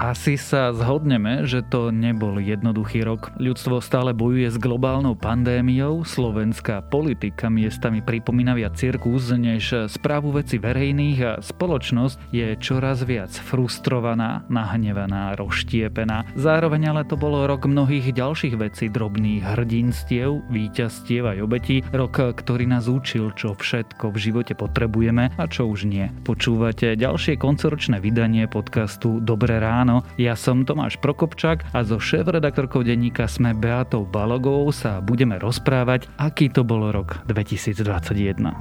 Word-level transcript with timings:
Asi 0.00 0.40
sa 0.40 0.72
zhodneme, 0.72 1.44
že 1.44 1.60
to 1.60 1.92
nebol 1.92 2.40
jednoduchý 2.40 3.04
rok. 3.04 3.36
Ľudstvo 3.36 3.84
stále 3.84 4.16
bojuje 4.16 4.48
s 4.48 4.56
globálnou 4.56 5.12
pandémiou, 5.12 6.08
slovenská 6.08 6.88
politika 6.88 7.52
miestami 7.52 8.00
pripomína 8.00 8.56
viac 8.56 8.80
cirkus 8.80 9.28
než 9.36 9.92
správu 9.92 10.40
veci 10.40 10.56
verejných 10.56 11.18
a 11.20 11.32
spoločnosť 11.44 12.32
je 12.32 12.56
čoraz 12.56 13.04
viac 13.04 13.28
frustrovaná, 13.28 14.48
nahnevaná, 14.48 15.36
rozštiepená. 15.36 16.32
Zároveň 16.32 16.96
ale 16.96 17.04
to 17.04 17.20
bolo 17.20 17.44
rok 17.44 17.68
mnohých 17.68 18.16
ďalších 18.16 18.56
vecí, 18.56 18.88
drobných 18.88 19.44
hrdinstiev, 19.52 20.40
víťazstiev 20.48 21.28
aj 21.28 21.44
obetí. 21.44 21.84
Rok, 21.92 22.40
ktorý 22.40 22.72
nás 22.72 22.88
učil, 22.88 23.36
čo 23.36 23.52
všetko 23.52 24.16
v 24.16 24.16
živote 24.16 24.56
potrebujeme 24.56 25.28
a 25.36 25.44
čo 25.44 25.68
už 25.68 25.84
nie. 25.84 26.08
Počúvate 26.24 26.96
ďalšie 26.96 27.36
koncoročné 27.36 28.00
vydanie 28.00 28.48
podcastu 28.48 29.20
Dobré 29.20 29.60
ráno 29.60 29.89
ráno. 29.90 30.06
Ja 30.14 30.38
som 30.38 30.62
Tomáš 30.62 31.02
Prokopčák 31.02 31.74
a 31.74 31.82
so 31.82 31.98
šéf-redaktorkou 31.98 32.86
denníka 32.86 33.26
sme 33.26 33.50
Beatou 33.54 34.06
Balogovou 34.06 34.70
sa 34.70 35.02
budeme 35.02 35.38
rozprávať, 35.42 36.06
aký 36.14 36.46
to 36.46 36.62
bol 36.62 36.94
rok 36.94 37.26
2021. 37.26 38.54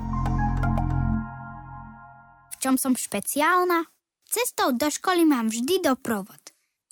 V 2.50 2.56
čom 2.60 2.76
som 2.76 2.98
špeciálna? 2.98 3.88
Cestou 4.30 4.74
do 4.76 4.90
školy 4.90 5.26
mám 5.26 5.50
vždy 5.50 5.82
doprovod. 5.82 6.38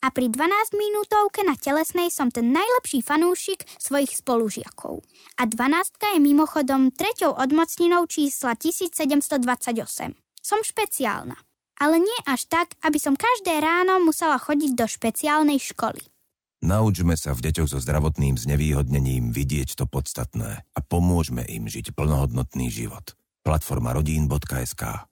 A 0.06 0.14
pri 0.14 0.30
12 0.30 0.78
minútovke 0.78 1.42
na 1.42 1.58
telesnej 1.58 2.14
som 2.14 2.30
ten 2.30 2.54
najlepší 2.54 3.02
fanúšik 3.02 3.66
svojich 3.82 4.14
spolužiakov. 4.22 5.02
A 5.42 5.44
12 5.50 5.98
je 5.98 6.20
mimochodom 6.22 6.94
treťou 6.94 7.34
odmocninou 7.34 8.06
čísla 8.06 8.54
1728. 8.54 10.14
Som 10.38 10.60
špeciálna 10.64 11.47
ale 11.78 12.02
nie 12.02 12.20
až 12.26 12.46
tak, 12.50 12.74
aby 12.82 12.98
som 12.98 13.14
každé 13.18 13.58
ráno 13.62 14.02
musela 14.02 14.38
chodiť 14.38 14.72
do 14.74 14.86
špeciálnej 14.86 15.58
školy. 15.62 16.02
Naučme 16.66 17.14
sa 17.14 17.38
v 17.38 17.50
deťoch 17.50 17.70
so 17.70 17.80
zdravotným 17.82 18.34
znevýhodnením 18.34 19.30
vidieť 19.30 19.78
to 19.78 19.86
podstatné 19.86 20.66
a 20.66 20.80
pomôžme 20.82 21.46
im 21.46 21.70
žiť 21.70 21.94
plnohodnotný 21.94 22.74
život. 22.74 23.14
Platforma 23.46 23.94
rodín.sk 23.94 25.08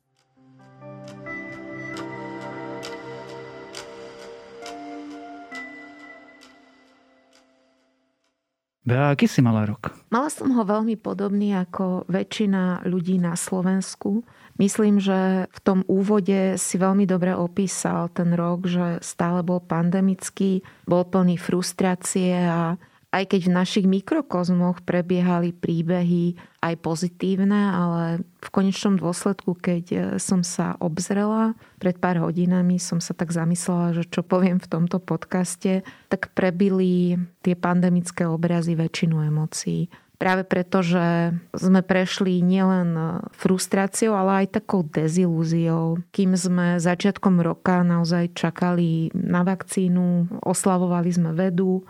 Bea, 8.85 9.09
aký 9.09 9.25
si 9.25 9.41
mala 9.41 9.65
rok? 9.65 9.89
Mala 10.13 10.29
som 10.29 10.53
ho 10.53 10.61
veľmi 10.61 10.93
podobný 11.01 11.57
ako 11.57 12.05
väčšina 12.05 12.85
ľudí 12.85 13.17
na 13.17 13.33
Slovensku. 13.33 14.21
Myslím, 14.61 15.01
že 15.01 15.49
v 15.49 15.59
tom 15.65 15.81
úvode 15.89 16.53
si 16.61 16.77
veľmi 16.77 17.09
dobre 17.09 17.33
opísal 17.33 18.13
ten 18.13 18.37
rok, 18.37 18.69
že 18.69 19.01
stále 19.01 19.41
bol 19.41 19.57
pandemický, 19.57 20.61
bol 20.85 21.01
plný 21.01 21.35
frustrácie 21.41 22.45
a 22.45 22.77
aj 23.15 23.31
keď 23.31 23.47
v 23.47 23.55
našich 23.55 23.85
mikrokozmoch 23.87 24.83
prebiehali 24.83 25.55
príbehy 25.55 26.35
aj 26.59 26.75
pozitívne, 26.83 27.71
ale 27.71 28.03
v 28.43 28.49
konečnom 28.51 28.99
dôsledku, 28.99 29.55
keď 29.55 30.19
som 30.19 30.43
sa 30.43 30.75
obzrela 30.83 31.55
pred 31.79 31.95
pár 31.95 32.19
hodinami, 32.19 32.75
som 32.75 32.99
sa 32.99 33.15
tak 33.15 33.31
zamyslela, 33.31 33.95
že 33.95 34.03
čo 34.11 34.19
poviem 34.19 34.59
v 34.59 34.67
tomto 34.67 34.99
podcaste, 34.99 35.87
tak 36.11 36.35
prebili 36.35 37.15
tie 37.39 37.55
pandemické 37.55 38.27
obrazy 38.27 38.75
väčšinu 38.75 39.23
emócií. 39.31 39.87
Práve 40.15 40.47
preto, 40.47 40.79
že 40.79 41.35
sme 41.51 41.83
prešli 41.83 42.39
nielen 42.39 42.95
frustráciou, 43.35 44.15
ale 44.15 44.43
aj 44.47 44.63
takou 44.63 44.83
dezilúziou. 44.83 45.99
Kým 46.15 46.35
sme 46.39 46.79
začiatkom 46.79 47.43
roka 47.43 47.83
naozaj 47.83 48.31
čakali 48.31 49.11
na 49.11 49.43
vakcínu, 49.43 50.39
oslavovali 50.39 51.11
sme 51.11 51.31
vedu, 51.35 51.83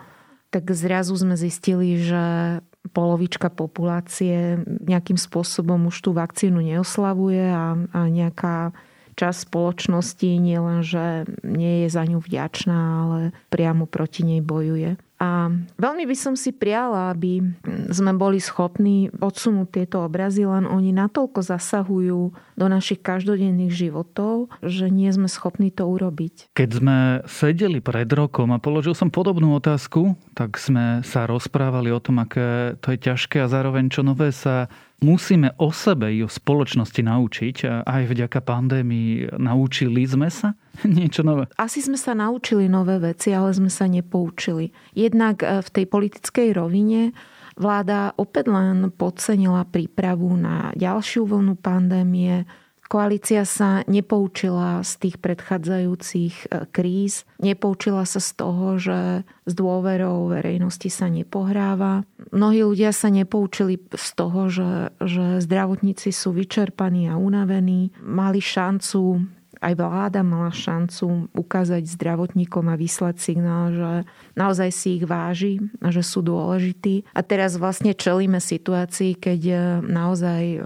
tak 0.56 0.72
zrazu 0.72 1.12
sme 1.12 1.36
zistili, 1.36 2.00
že 2.00 2.24
polovička 2.96 3.52
populácie 3.52 4.64
nejakým 4.64 5.20
spôsobom 5.20 5.92
už 5.92 6.00
tú 6.00 6.16
vakcínu 6.16 6.64
neoslavuje 6.64 7.44
a, 7.52 7.76
a 7.76 8.00
nejaká 8.08 8.72
časť 9.20 9.38
spoločnosti 9.52 10.28
nielen, 10.40 10.80
že 10.80 11.28
nie 11.44 11.84
je 11.84 11.88
za 11.92 12.08
ňu 12.08 12.24
vďačná, 12.24 12.78
ale 13.04 13.20
priamo 13.52 13.84
proti 13.84 14.24
nej 14.24 14.40
bojuje. 14.40 14.96
A 15.16 15.48
veľmi 15.80 16.04
by 16.04 16.16
som 16.16 16.34
si 16.36 16.52
priala, 16.52 17.08
aby 17.08 17.40
sme 17.88 18.12
boli 18.12 18.36
schopní 18.36 19.08
odsunúť 19.16 19.68
tieto 19.72 20.04
obrazy, 20.04 20.44
len 20.44 20.68
oni 20.68 20.92
natoľko 20.92 21.40
zasahujú 21.40 22.36
do 22.56 22.66
našich 22.68 23.00
každodenných 23.00 23.72
životov, 23.72 24.52
že 24.60 24.92
nie 24.92 25.08
sme 25.08 25.24
schopní 25.24 25.72
to 25.72 25.88
urobiť. 25.88 26.52
Keď 26.52 26.70
sme 26.70 26.96
sedeli 27.24 27.80
pred 27.80 28.08
rokom 28.12 28.52
a 28.52 28.60
položil 28.60 28.92
som 28.92 29.08
podobnú 29.08 29.56
otázku, 29.56 30.20
tak 30.36 30.60
sme 30.60 31.00
sa 31.00 31.24
rozprávali 31.24 31.88
o 31.88 32.00
tom, 32.00 32.20
aké 32.20 32.76
to 32.84 32.92
je 32.92 32.98
ťažké 33.00 33.40
a 33.40 33.48
zároveň 33.48 33.88
čo 33.88 34.04
nové 34.04 34.36
sa 34.36 34.68
musíme 35.04 35.52
o 35.60 35.68
sebe 35.72 36.08
i 36.12 36.24
o 36.24 36.30
spoločnosti 36.30 37.02
naučiť. 37.04 37.56
Aj 37.84 38.02
vďaka 38.06 38.40
pandémii 38.40 39.36
naučili 39.36 40.02
sme 40.08 40.32
sa 40.32 40.56
niečo 40.86 41.24
nové. 41.26 41.48
Asi 41.60 41.84
sme 41.84 42.00
sa 42.00 42.16
naučili 42.16 42.68
nové 42.70 43.00
veci, 43.00 43.32
ale 43.32 43.52
sme 43.52 43.68
sa 43.68 43.84
nepoučili. 43.88 44.72
Jednak 44.96 45.44
e, 45.44 45.60
v 45.60 45.68
tej 45.68 45.84
politickej 45.88 46.48
rovine 46.56 47.12
vláda 47.56 48.12
opäť 48.20 48.52
len 48.52 48.92
podcenila 48.92 49.64
prípravu 49.64 50.36
na 50.36 50.72
ďalšiu 50.76 51.24
vlnu 51.24 51.56
pandémie, 51.56 52.44
Koalícia 52.86 53.42
sa 53.42 53.82
nepoučila 53.90 54.86
z 54.86 54.92
tých 55.02 55.16
predchádzajúcich 55.18 56.34
e, 56.46 56.70
kríz, 56.70 57.26
nepoučila 57.42 58.06
sa 58.06 58.22
z 58.22 58.30
toho, 58.38 58.66
že 58.78 58.98
s 59.26 59.52
dôverou 59.52 60.30
verejnosti 60.30 60.86
sa 60.86 61.10
nepohráva. 61.10 62.06
Mnohí 62.30 62.62
ľudia 62.62 62.94
sa 62.94 63.10
nepoučili 63.10 63.82
z 63.90 64.08
toho, 64.14 64.46
že, 64.46 64.94
že 65.02 65.42
zdravotníci 65.42 66.14
sú 66.14 66.30
vyčerpaní 66.30 67.10
a 67.10 67.18
unavení, 67.18 67.90
mali 67.98 68.38
šancu 68.38 69.26
aj 69.66 69.74
vláda 69.74 70.22
mala 70.22 70.54
šancu 70.54 71.26
ukázať 71.34 71.82
zdravotníkom 71.90 72.70
a 72.70 72.78
vyslať 72.78 73.18
signál, 73.18 73.74
že 73.74 73.92
naozaj 74.38 74.70
si 74.70 75.02
ich 75.02 75.04
váži 75.04 75.58
a 75.82 75.90
že 75.90 76.06
sú 76.06 76.22
dôležití. 76.22 77.10
A 77.10 77.20
teraz 77.26 77.58
vlastne 77.58 77.90
čelíme 77.90 78.38
situácii, 78.38 79.18
keď 79.18 79.40
e, 79.42 79.56
naozaj 79.82 80.42
e, 80.54 80.58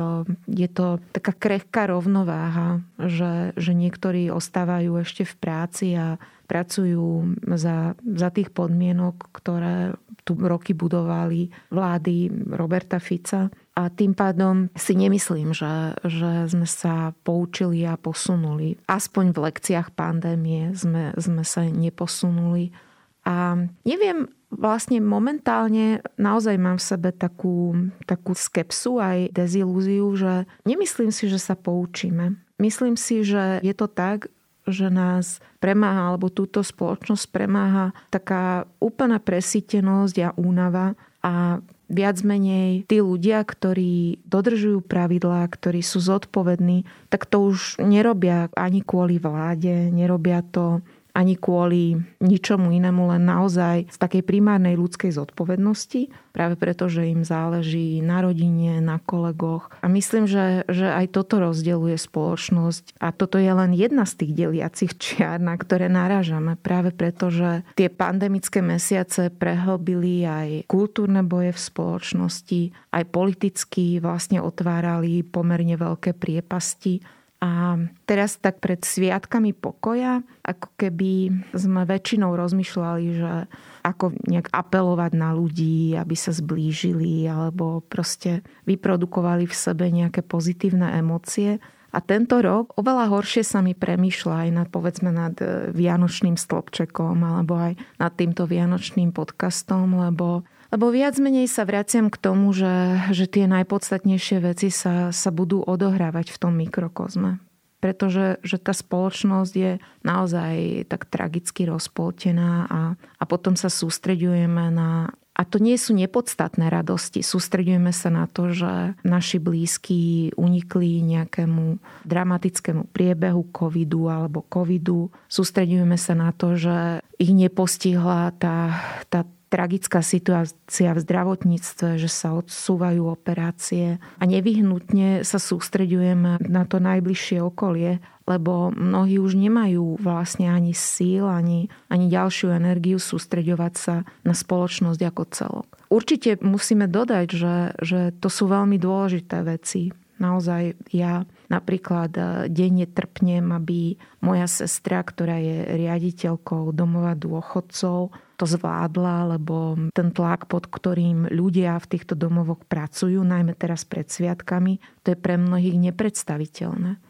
je 0.53 0.69
to 0.69 1.01
taká 1.17 1.33
krehká 1.33 1.89
rovnováha, 1.89 2.85
že, 3.01 3.57
že 3.57 3.73
niektorí 3.73 4.29
ostávajú 4.29 5.01
ešte 5.01 5.25
v 5.25 5.35
práci 5.41 5.87
a 5.97 6.21
pracujú 6.45 7.39
za, 7.57 7.95
za 7.97 8.29
tých 8.35 8.53
podmienok, 8.53 9.33
ktoré 9.33 9.95
tu 10.27 10.37
roky 10.37 10.77
budovali 10.77 11.49
vlády 11.73 12.29
Roberta 12.53 12.99
Fica 13.01 13.49
a 13.81 13.89
tým 13.89 14.13
pádom 14.13 14.69
si 14.77 14.93
nemyslím, 14.93 15.57
že, 15.57 15.97
že 16.05 16.53
sme 16.53 16.69
sa 16.69 17.17
poučili 17.25 17.89
a 17.89 17.97
posunuli. 17.97 18.77
Aspoň 18.85 19.33
v 19.33 19.43
lekciách 19.49 19.97
pandémie 19.97 20.77
sme, 20.77 21.17
sme 21.17 21.41
sa 21.49 21.65
neposunuli. 21.65 22.77
A 23.25 23.57
neviem, 23.89 24.29
vlastne 24.53 25.01
momentálne 25.01 26.05
naozaj 26.21 26.61
mám 26.61 26.77
v 26.77 26.89
sebe 26.93 27.11
takú, 27.17 27.89
takú 28.05 28.37
skepsu 28.37 29.01
aj 29.01 29.33
dezilúziu, 29.33 30.13
že 30.13 30.45
nemyslím 30.69 31.09
si, 31.09 31.33
že 31.33 31.41
sa 31.41 31.57
poučíme. 31.57 32.37
Myslím 32.61 33.01
si, 33.01 33.25
že 33.25 33.65
je 33.65 33.73
to 33.73 33.89
tak, 33.89 34.29
že 34.69 34.93
nás 34.93 35.41
premáha, 35.57 36.13
alebo 36.13 36.29
túto 36.29 36.61
spoločnosť 36.61 37.33
premáha 37.33 37.97
taká 38.13 38.69
úplná 38.77 39.17
presítenosť 39.17 40.17
a 40.21 40.31
únava 40.37 40.93
a 41.25 41.65
viac 41.91 42.23
menej 42.23 42.87
tí 42.87 43.03
ľudia, 43.03 43.43
ktorí 43.43 44.23
dodržujú 44.25 44.87
pravidlá, 44.87 45.51
ktorí 45.51 45.83
sú 45.83 45.99
zodpovední, 45.99 46.87
tak 47.11 47.27
to 47.27 47.51
už 47.51 47.83
nerobia 47.83 48.47
ani 48.55 48.81
kvôli 48.81 49.19
vláde, 49.19 49.91
nerobia 49.91 50.47
to 50.47 50.81
ani 51.13 51.35
kvôli 51.35 51.99
ničomu 52.23 52.71
inému, 52.71 53.11
len 53.11 53.27
naozaj 53.27 53.91
z 53.91 53.97
takej 53.99 54.23
primárnej 54.23 54.79
ľudskej 54.79 55.15
zodpovednosti, 55.15 56.11
práve 56.31 56.55
preto, 56.55 56.87
že 56.87 57.11
im 57.11 57.27
záleží 57.27 57.99
na 58.01 58.23
rodine, 58.23 58.79
na 58.79 59.03
kolegoch. 59.03 59.69
A 59.83 59.87
myslím, 59.91 60.31
že, 60.31 60.63
že 60.71 60.87
aj 60.87 61.11
toto 61.11 61.43
rozdeluje 61.43 61.99
spoločnosť. 61.99 63.03
A 63.03 63.11
toto 63.11 63.37
je 63.37 63.51
len 63.51 63.75
jedna 63.75 64.07
z 64.07 64.25
tých 64.25 64.33
deliacich 64.47 64.93
čiar, 64.97 65.43
na 65.43 65.59
ktoré 65.59 65.91
narážame, 65.91 66.55
práve 66.55 66.95
preto, 66.95 67.29
že 67.29 67.67
tie 67.75 67.91
pandemické 67.91 68.63
mesiace 68.63 69.29
prehlbili 69.35 70.23
aj 70.25 70.49
kultúrne 70.71 71.27
boje 71.27 71.51
v 71.51 71.61
spoločnosti, 71.61 72.61
aj 72.95 73.05
politicky 73.11 73.99
vlastne 73.99 74.39
otvárali 74.39 75.27
pomerne 75.27 75.75
veľké 75.75 76.15
priepasti 76.15 77.20
a 77.41 77.81
teraz 78.05 78.37
tak 78.37 78.61
pred 78.61 78.85
sviatkami 78.85 79.57
pokoja, 79.57 80.21
ako 80.45 80.69
keby 80.77 81.33
sme 81.57 81.89
väčšinou 81.89 82.37
rozmýšľali, 82.37 83.05
že 83.17 83.33
ako 83.81 84.13
nejak 84.29 84.53
apelovať 84.53 85.13
na 85.17 85.33
ľudí, 85.33 85.97
aby 85.97 86.13
sa 86.13 86.37
zblížili 86.37 87.25
alebo 87.25 87.81
proste 87.89 88.45
vyprodukovali 88.69 89.49
v 89.49 89.57
sebe 89.57 89.89
nejaké 89.89 90.21
pozitívne 90.21 90.93
emócie. 91.01 91.65
A 91.91 91.99
tento 92.05 92.45
rok 92.45 92.77
oveľa 92.77 93.09
horšie 93.09 93.43
sa 93.43 93.65
mi 93.65 93.73
premýšľa 93.73 94.37
aj 94.47 94.51
nad, 94.55 94.69
povedzme, 94.69 95.11
nad 95.11 95.35
e, 95.43 95.75
Vianočným 95.75 96.39
stĺpčekom 96.39 97.19
alebo 97.25 97.57
aj 97.57 97.73
nad 97.99 98.13
týmto 98.15 98.47
Vianočným 98.47 99.11
podcastom, 99.11 99.97
lebo 99.97 100.47
lebo 100.71 100.95
viac 100.95 101.19
menej 101.19 101.51
sa 101.51 101.67
vraciam 101.67 102.09
k 102.09 102.17
tomu, 102.19 102.55
že, 102.55 103.03
že 103.11 103.27
tie 103.27 103.51
najpodstatnejšie 103.51 104.39
veci 104.43 104.71
sa, 104.71 105.11
sa 105.11 105.31
budú 105.35 105.63
odohrávať 105.67 106.31
v 106.31 106.41
tom 106.41 106.55
mikrokozme. 106.55 107.43
Pretože 107.81 108.39
že 108.45 108.61
tá 108.61 108.77
spoločnosť 108.77 109.53
je 109.57 109.73
naozaj 110.05 110.85
tak 110.87 111.09
tragicky 111.09 111.65
rozpoltená 111.65 112.69
a, 112.69 112.81
a 112.95 113.25
potom 113.25 113.57
sa 113.57 113.73
sústreďujeme 113.73 114.69
na 114.71 115.11
a 115.41 115.49
to 115.49 115.57
nie 115.57 115.81
sú 115.81 115.97
nepodstatné 115.97 116.69
radosti. 116.69 117.25
Sústredujeme 117.25 117.97
sa 117.97 118.13
na 118.13 118.29
to, 118.29 118.53
že 118.53 118.93
naši 119.09 119.41
blízki 119.41 120.37
unikli 120.37 121.01
nejakému 121.01 121.81
dramatickému 122.05 122.93
priebehu 122.93 123.49
covidu 123.49 124.13
alebo 124.13 124.45
covidu. 124.45 125.09
Sústredujeme 125.33 125.97
sa 125.97 126.13
na 126.13 126.37
to, 126.37 126.61
že 126.61 127.01
ich 127.17 127.33
nepostihla 127.33 128.37
tá, 128.37 128.85
tá 129.09 129.25
tragická 129.51 130.01
situácia 130.01 130.95
v 130.95 131.03
zdravotníctve, 131.03 131.99
že 131.99 132.07
sa 132.07 132.39
odsúvajú 132.39 133.11
operácie 133.11 133.99
a 134.17 134.23
nevyhnutne 134.25 135.27
sa 135.27 135.43
sústreďujeme 135.43 136.47
na 136.47 136.63
to 136.65 136.79
najbližšie 136.79 137.43
okolie, 137.43 137.99
lebo 138.31 138.71
mnohí 138.71 139.19
už 139.19 139.35
nemajú 139.35 139.99
vlastne 139.99 140.47
ani 140.47 140.71
síl, 140.71 141.27
ani, 141.27 141.67
ani 141.91 142.07
ďalšiu 142.07 142.55
energiu 142.55 143.03
sústreďovať 143.03 143.75
sa 143.75 144.07
na 144.23 144.33
spoločnosť 144.39 145.01
ako 145.03 145.23
celok. 145.35 145.69
Určite 145.91 146.39
musíme 146.39 146.87
dodať, 146.87 147.27
že, 147.35 147.57
že 147.83 148.01
to 148.23 148.31
sú 148.31 148.47
veľmi 148.47 148.79
dôležité 148.79 149.43
veci. 149.43 149.91
Naozaj 150.21 150.93
ja 150.93 151.25
napríklad 151.49 152.13
e, 152.13 152.23
denne 152.53 152.85
trpnem, 152.85 153.57
aby 153.57 153.97
moja 154.21 154.45
sestra, 154.45 155.01
ktorá 155.01 155.41
je 155.41 155.65
riaditeľkou 155.81 156.77
domova 156.77 157.17
dôchodcov, 157.17 158.13
to 158.37 158.45
zvládla, 158.45 159.37
lebo 159.37 159.77
ten 159.97 160.13
tlak, 160.13 160.49
pod 160.49 160.69
ktorým 160.69 161.29
ľudia 161.33 161.81
v 161.81 161.91
týchto 161.97 162.17
domovoch 162.17 162.65
pracujú, 162.69 163.21
najmä 163.21 163.57
teraz 163.57 163.89
pred 163.89 164.09
sviatkami, 164.09 164.81
to 165.05 165.13
je 165.13 165.19
pre 165.21 165.41
mnohých 165.41 165.77
nepredstaviteľné. 165.91 167.01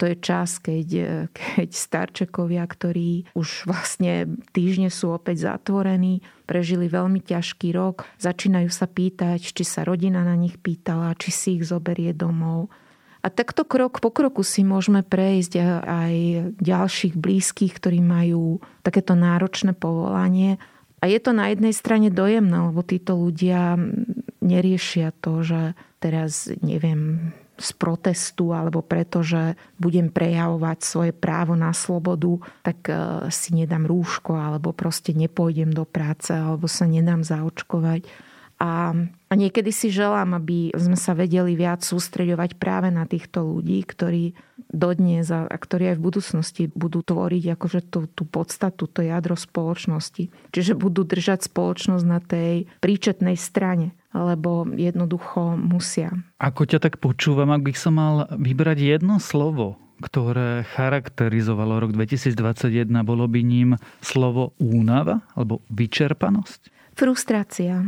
To 0.00 0.08
je 0.08 0.16
čas, 0.18 0.58
keď, 0.58 0.88
keď 1.36 1.68
starčekovia, 1.70 2.64
ktorí 2.64 3.32
už 3.36 3.68
vlastne 3.68 4.28
týždne 4.50 4.88
sú 4.88 5.12
opäť 5.14 5.48
zatvorení, 5.48 6.24
prežili 6.44 6.88
veľmi 6.88 7.22
ťažký 7.22 7.72
rok, 7.72 8.08
začínajú 8.18 8.70
sa 8.72 8.88
pýtať, 8.88 9.40
či 9.40 9.64
sa 9.64 9.86
rodina 9.86 10.24
na 10.26 10.34
nich 10.34 10.58
pýtala, 10.58 11.16
či 11.16 11.30
si 11.30 11.48
ich 11.60 11.64
zoberie 11.68 12.12
domov, 12.12 12.72
a 13.22 13.30
takto 13.30 13.62
krok 13.62 14.02
po 14.02 14.10
kroku 14.10 14.42
si 14.42 14.66
môžeme 14.66 15.06
prejsť 15.06 15.52
aj 15.86 16.14
ďalších 16.58 17.14
blízkych, 17.14 17.78
ktorí 17.78 18.02
majú 18.02 18.58
takéto 18.82 19.14
náročné 19.14 19.78
povolanie. 19.78 20.58
A 20.98 21.06
je 21.06 21.22
to 21.22 21.30
na 21.30 21.54
jednej 21.54 21.70
strane 21.70 22.10
dojemné, 22.10 22.74
lebo 22.74 22.82
títo 22.82 23.14
ľudia 23.14 23.78
neriešia 24.42 25.14
to, 25.22 25.46
že 25.46 25.78
teraz, 26.02 26.50
neviem, 26.66 27.30
z 27.62 27.70
protestu 27.78 28.50
alebo 28.50 28.82
preto, 28.82 29.22
že 29.22 29.54
budem 29.78 30.10
prejavovať 30.10 30.78
svoje 30.82 31.12
právo 31.14 31.54
na 31.54 31.70
slobodu, 31.70 32.42
tak 32.66 32.90
e, 32.90 32.94
si 33.30 33.54
nedám 33.54 33.86
rúško 33.86 34.34
alebo 34.34 34.74
proste 34.74 35.14
nepôjdem 35.14 35.70
do 35.70 35.86
práce 35.86 36.34
alebo 36.34 36.66
sa 36.66 36.90
nedám 36.90 37.22
zaočkovať 37.22 38.32
a, 38.62 38.94
niekedy 39.34 39.74
si 39.74 39.90
želám, 39.90 40.38
aby 40.38 40.70
sme 40.78 40.94
sa 40.94 41.18
vedeli 41.18 41.58
viac 41.58 41.82
sústreďovať 41.82 42.62
práve 42.62 42.94
na 42.94 43.10
týchto 43.10 43.42
ľudí, 43.42 43.82
ktorí 43.82 44.38
dodnes 44.70 45.26
a 45.34 45.50
ktorí 45.50 45.90
aj 45.90 45.96
v 45.98 46.06
budúcnosti 46.06 46.62
budú 46.70 47.02
tvoriť 47.02 47.58
akože 47.58 47.80
tú, 47.90 48.06
tú 48.06 48.22
podstatu, 48.22 48.86
to 48.86 49.02
jadro 49.02 49.34
spoločnosti. 49.34 50.30
Čiže 50.54 50.78
budú 50.78 51.02
držať 51.02 51.50
spoločnosť 51.50 52.04
na 52.06 52.22
tej 52.22 52.70
príčetnej 52.78 53.34
strane 53.34 53.98
lebo 54.12 54.68
jednoducho 54.72 55.56
musia. 55.56 56.12
Ako 56.38 56.68
ťa 56.68 56.78
tak 56.78 57.00
počúvam, 57.00 57.50
ak 57.52 57.64
by 57.64 57.72
som 57.76 57.96
mal 57.96 58.28
vybrať 58.36 58.78
jedno 58.78 59.16
slovo, 59.18 59.80
ktoré 60.00 60.64
charakterizovalo 60.76 61.80
rok 61.82 61.90
2021, 61.96 62.88
bolo 63.02 63.24
by 63.26 63.40
ním 63.40 63.76
slovo 64.04 64.52
únava 64.60 65.24
alebo 65.36 65.64
vyčerpanosť? 65.72 66.72
Frustrácia 66.92 67.80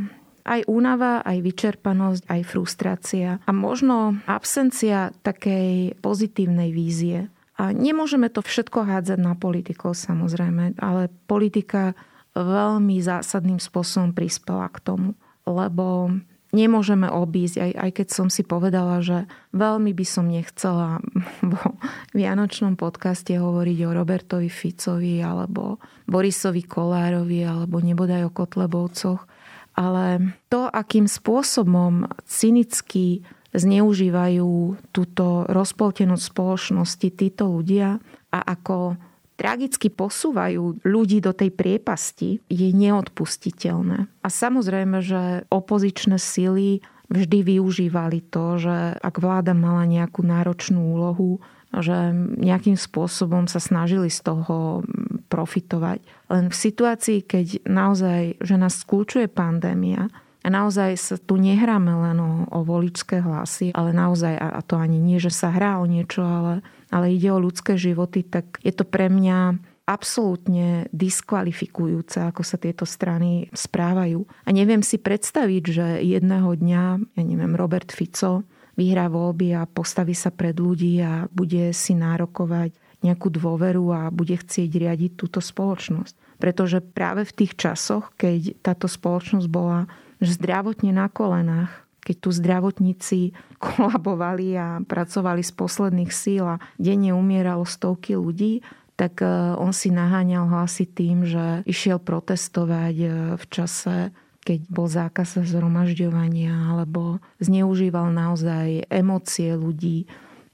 aj 0.44 0.68
únava, 0.68 1.24
aj 1.24 1.40
vyčerpanosť, 1.40 2.22
aj 2.28 2.40
frustrácia 2.44 3.40
a 3.48 3.50
možno 3.50 4.20
absencia 4.28 5.10
takej 5.24 5.96
pozitívnej 6.04 6.68
vízie. 6.70 7.32
A 7.56 7.72
nemôžeme 7.72 8.28
to 8.28 8.44
všetko 8.44 8.84
hádzať 8.84 9.18
na 9.18 9.32
politikov 9.38 9.96
samozrejme, 9.96 10.76
ale 10.76 11.08
politika 11.24 11.96
veľmi 12.36 12.98
zásadným 13.00 13.62
spôsobom 13.62 14.12
prispela 14.12 14.68
k 14.68 14.82
tomu, 14.82 15.08
lebo 15.44 16.12
nemôžeme 16.54 17.10
obísť, 17.10 17.56
aj, 17.58 17.72
aj 17.74 17.90
keď 17.90 18.08
som 18.14 18.28
si 18.30 18.46
povedala, 18.46 19.02
že 19.02 19.26
veľmi 19.50 19.90
by 19.90 20.06
som 20.06 20.30
nechcela 20.30 21.02
vo 21.52 21.76
Vianočnom 22.14 22.78
podcaste 22.78 23.34
hovoriť 23.34 23.78
o 23.84 23.90
Robertovi 23.90 24.48
Ficovi 24.48 25.18
alebo 25.18 25.82
Borisovi 26.06 26.62
Kolárovi 26.62 27.42
alebo 27.42 27.82
nebodaj 27.82 28.30
o 28.30 28.34
Kotlebovcoch, 28.34 29.26
ale 29.74 30.38
to, 30.46 30.70
akým 30.70 31.10
spôsobom 31.10 32.06
cynicky 32.30 33.26
zneužívajú 33.54 34.78
túto 34.90 35.46
rozpoltenosť 35.50 36.24
spoločnosti 36.26 37.08
títo 37.14 37.50
ľudia 37.50 37.98
a 38.34 38.38
ako 38.42 38.98
tragicky 39.34 39.90
posúvajú 39.90 40.82
ľudí 40.86 41.18
do 41.18 41.34
tej 41.34 41.50
priepasti, 41.50 42.42
je 42.46 42.68
neodpustiteľné. 42.70 44.06
A 44.22 44.28
samozrejme, 44.30 45.02
že 45.02 45.44
opozičné 45.50 46.18
sily 46.18 46.80
vždy 47.10 47.38
využívali 47.44 48.24
to, 48.30 48.56
že 48.56 48.96
ak 48.98 49.20
vláda 49.20 49.52
mala 49.52 49.84
nejakú 49.84 50.24
náročnú 50.24 50.96
úlohu, 50.96 51.42
že 51.74 52.14
nejakým 52.38 52.78
spôsobom 52.78 53.50
sa 53.50 53.58
snažili 53.58 54.06
z 54.06 54.22
toho 54.22 54.86
profitovať. 55.26 55.98
Len 56.30 56.46
v 56.46 56.56
situácii, 56.56 57.26
keď 57.26 57.66
naozaj, 57.66 58.38
že 58.38 58.54
nás 58.54 58.78
skľúčuje 58.78 59.26
pandémia, 59.26 60.06
a 60.44 60.52
naozaj 60.52 60.92
sa 61.00 61.16
tu 61.16 61.40
nehráme 61.40 61.88
len 61.88 62.20
o, 62.20 62.44
o 62.52 62.60
voličské 62.68 63.24
hlasy, 63.24 63.72
ale 63.72 63.96
naozaj, 63.96 64.36
a 64.36 64.60
to 64.60 64.76
ani 64.76 65.00
nie, 65.00 65.16
že 65.16 65.32
sa 65.32 65.48
hrá 65.48 65.80
o 65.80 65.88
niečo, 65.88 66.20
ale, 66.20 66.60
ale 66.94 67.10
ide 67.10 67.34
o 67.34 67.42
ľudské 67.42 67.74
životy, 67.74 68.22
tak 68.22 68.62
je 68.62 68.70
to 68.70 68.86
pre 68.86 69.10
mňa 69.10 69.58
absolútne 69.84 70.88
diskvalifikujúce, 70.94 72.22
ako 72.22 72.40
sa 72.46 72.56
tieto 72.56 72.86
strany 72.86 73.52
správajú. 73.52 74.24
A 74.46 74.50
neviem 74.54 74.80
si 74.80 74.96
predstaviť, 74.96 75.62
že 75.68 75.86
jedného 76.00 76.54
dňa, 76.56 76.82
ja 77.18 77.22
neviem, 77.26 77.52
Robert 77.58 77.90
Fico 77.90 78.46
vyhrá 78.78 79.12
voľby 79.12 79.52
a 79.58 79.68
postaví 79.68 80.16
sa 80.16 80.32
pred 80.32 80.56
ľudí 80.56 81.02
a 81.04 81.28
bude 81.28 81.74
si 81.76 81.92
nárokovať 81.92 82.72
nejakú 83.04 83.28
dôveru 83.28 83.84
a 83.92 84.00
bude 84.08 84.40
chcieť 84.40 84.70
riadiť 84.72 85.12
túto 85.20 85.44
spoločnosť. 85.44 86.40
Pretože 86.40 86.80
práve 86.80 87.28
v 87.28 87.44
tých 87.44 87.52
časoch, 87.54 88.16
keď 88.16 88.56
táto 88.64 88.88
spoločnosť 88.88 89.46
bola 89.52 89.84
zdravotne 90.24 90.96
na 90.96 91.12
kolenách, 91.12 91.83
keď 92.04 92.16
tu 92.20 92.30
zdravotníci 92.30 93.32
kolabovali 93.64 94.54
a 94.54 94.68
pracovali 94.84 95.40
z 95.40 95.52
posledných 95.56 96.12
síl 96.12 96.44
a 96.44 96.62
denne 96.76 97.16
umieralo 97.16 97.64
stovky 97.64 98.14
ľudí, 98.14 98.60
tak 98.94 99.24
e, 99.24 99.26
on 99.58 99.74
si 99.74 99.90
naháňal 99.90 100.46
hlasy 100.46 100.86
tým, 100.86 101.26
že 101.26 101.66
išiel 101.66 101.98
protestovať 101.98 102.94
e, 102.94 103.08
v 103.34 103.44
čase 103.50 104.14
keď 104.44 104.60
bol 104.68 104.84
zákaz 104.84 105.40
zhromažďovania, 105.40 106.76
alebo 106.76 107.24
zneužíval 107.40 108.12
naozaj 108.12 108.84
emócie 108.92 109.56
ľudí, 109.56 110.04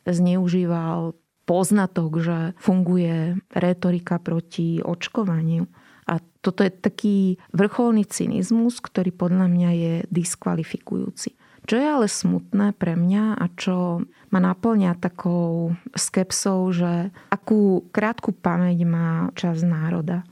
zneužíval 0.07 1.19
poznatok, 1.43 2.23
že 2.23 2.39
funguje 2.63 3.35
retorika 3.51 4.23
proti 4.23 4.79
očkovaniu. 4.79 5.67
A 6.07 6.23
toto 6.39 6.63
je 6.63 6.71
taký 6.71 7.19
vrcholný 7.51 8.07
cynizmus, 8.07 8.79
ktorý 8.79 9.11
podľa 9.11 9.51
mňa 9.51 9.71
je 9.75 9.95
diskvalifikujúci. 10.15 11.35
Čo 11.71 11.79
je 11.79 11.87
ale 11.87 12.11
smutné 12.11 12.75
pre 12.75 12.99
mňa 12.99 13.39
a 13.39 13.47
čo 13.55 14.03
ma 14.35 14.43
naplňa 14.43 14.99
takou 14.99 15.79
skepsou, 15.95 16.67
že 16.75 17.15
akú 17.31 17.87
krátku 17.95 18.35
pamäť 18.35 18.83
má 18.83 19.31
čas 19.39 19.63
národa. 19.63 20.27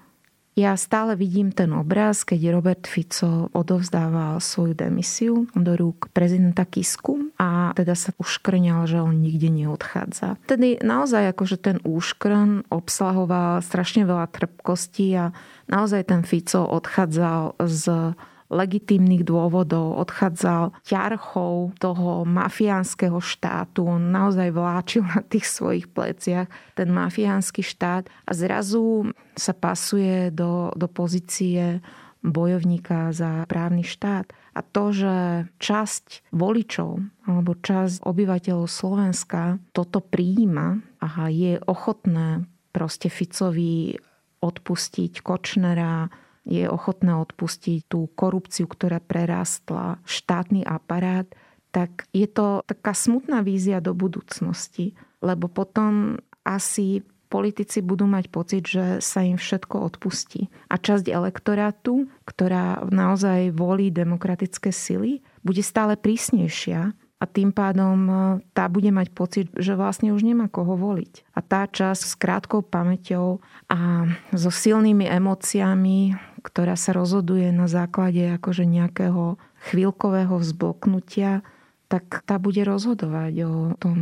Ja 0.59 0.75
stále 0.75 1.15
vidím 1.15 1.55
ten 1.55 1.71
obraz, 1.71 2.27
keď 2.27 2.51
Robert 2.51 2.91
Fico 2.91 3.47
odovzdával 3.55 4.43
svoju 4.43 4.75
demisiu 4.75 5.47
do 5.55 5.79
rúk 5.79 6.11
prezidenta 6.11 6.67
Kisku 6.67 7.31
a 7.39 7.71
teda 7.79 7.95
sa 7.95 8.11
uškrňal, 8.19 8.91
že 8.91 8.99
on 8.99 9.23
nikde 9.23 9.55
neodchádza. 9.55 10.43
Tedy 10.51 10.83
naozaj 10.83 11.39
akože 11.39 11.63
ten 11.63 11.79
úškrn 11.87 12.67
obsahoval 12.75 13.63
strašne 13.63 14.03
veľa 14.03 14.27
trpkosti 14.35 15.07
a 15.15 15.31
naozaj 15.71 16.11
ten 16.11 16.27
Fico 16.27 16.67
odchádzal 16.67 17.63
z 17.63 18.19
legitímnych 18.49 19.29
dôvodov, 19.29 20.01
odchádzal 20.01 20.73
ťarchou 20.85 21.77
toho 21.77 22.25
mafiánskeho 22.25 23.21
štátu. 23.21 23.85
On 23.85 24.01
naozaj 24.01 24.49
vláčil 24.53 25.05
na 25.05 25.21
tých 25.21 25.45
svojich 25.45 25.87
pleciach 25.93 26.49
ten 26.73 26.89
mafiánsky 26.89 27.61
štát 27.61 28.09
a 28.25 28.31
zrazu 28.33 29.13
sa 29.37 29.53
pasuje 29.53 30.33
do, 30.33 30.73
do 30.73 30.89
pozície 30.89 31.85
bojovníka 32.25 33.15
za 33.15 33.47
právny 33.47 33.87
štát. 33.87 34.33
A 34.59 34.61
to, 34.65 34.91
že 34.91 35.15
časť 35.63 36.35
voličov 36.35 36.99
alebo 37.31 37.55
časť 37.55 38.03
obyvateľov 38.03 38.67
Slovenska 38.67 39.63
toto 39.71 40.03
prijíma 40.03 40.83
a 40.99 41.31
je 41.31 41.63
ochotné 41.63 42.43
proste 42.75 43.07
Ficovi 43.07 43.95
odpustiť 44.43 45.23
Kočnera, 45.23 46.11
je 46.49 46.65
ochotné 46.65 47.13
odpustiť 47.13 47.93
tú 47.93 48.09
korupciu, 48.17 48.65
ktorá 48.65 48.99
prerastla 49.05 50.01
štátny 50.09 50.65
aparát, 50.65 51.29
tak 51.69 52.09
je 52.17 52.25
to 52.25 52.65
taká 52.65 52.97
smutná 52.97 53.45
vízia 53.45 53.85
do 53.85 53.93
budúcnosti. 53.93 54.97
Lebo 55.21 55.53
potom 55.53 56.17
asi 56.49 57.05
politici 57.29 57.85
budú 57.85 58.09
mať 58.09 58.33
pocit, 58.33 58.65
že 58.65 59.05
sa 59.05 59.21
im 59.21 59.37
všetko 59.37 59.77
odpustí. 59.93 60.49
A 60.73 60.81
časť 60.81 61.13
elektorátu, 61.13 62.09
ktorá 62.25 62.81
naozaj 62.89 63.53
volí 63.53 63.93
demokratické 63.93 64.73
sily, 64.73 65.21
bude 65.45 65.61
stále 65.61 66.01
prísnejšia 66.01 66.97
a 67.19 67.25
tým 67.27 67.51
pádom 67.51 67.97
e, 68.09 68.15
tá 68.55 68.71
bude 68.71 68.89
mať 68.95 69.09
pocit, 69.11 69.47
že 69.59 69.75
vlastne 69.75 70.15
už 70.15 70.23
nemá 70.23 70.47
koho 70.47 70.79
voliť. 70.79 71.35
A 71.35 71.43
tá 71.43 71.67
časť 71.67 72.03
s 72.03 72.15
krátkou 72.15 72.63
pamäťou 72.63 73.43
a 73.69 74.09
so 74.31 74.51
silnými 74.55 75.05
emóciami, 75.05 76.15
ktorá 76.43 76.79
sa 76.79 76.95
rozhoduje 76.95 77.51
na 77.51 77.67
základe 77.67 78.23
akože 78.39 78.65
nejakého 78.65 79.37
chvíľkového 79.71 80.39
vzbloknutia, 80.39 81.43
tak 81.89 82.23
tá 82.29 82.37
bude 82.37 82.63
rozhodovať 82.69 83.33
o 83.49 83.53
tom 83.81 83.99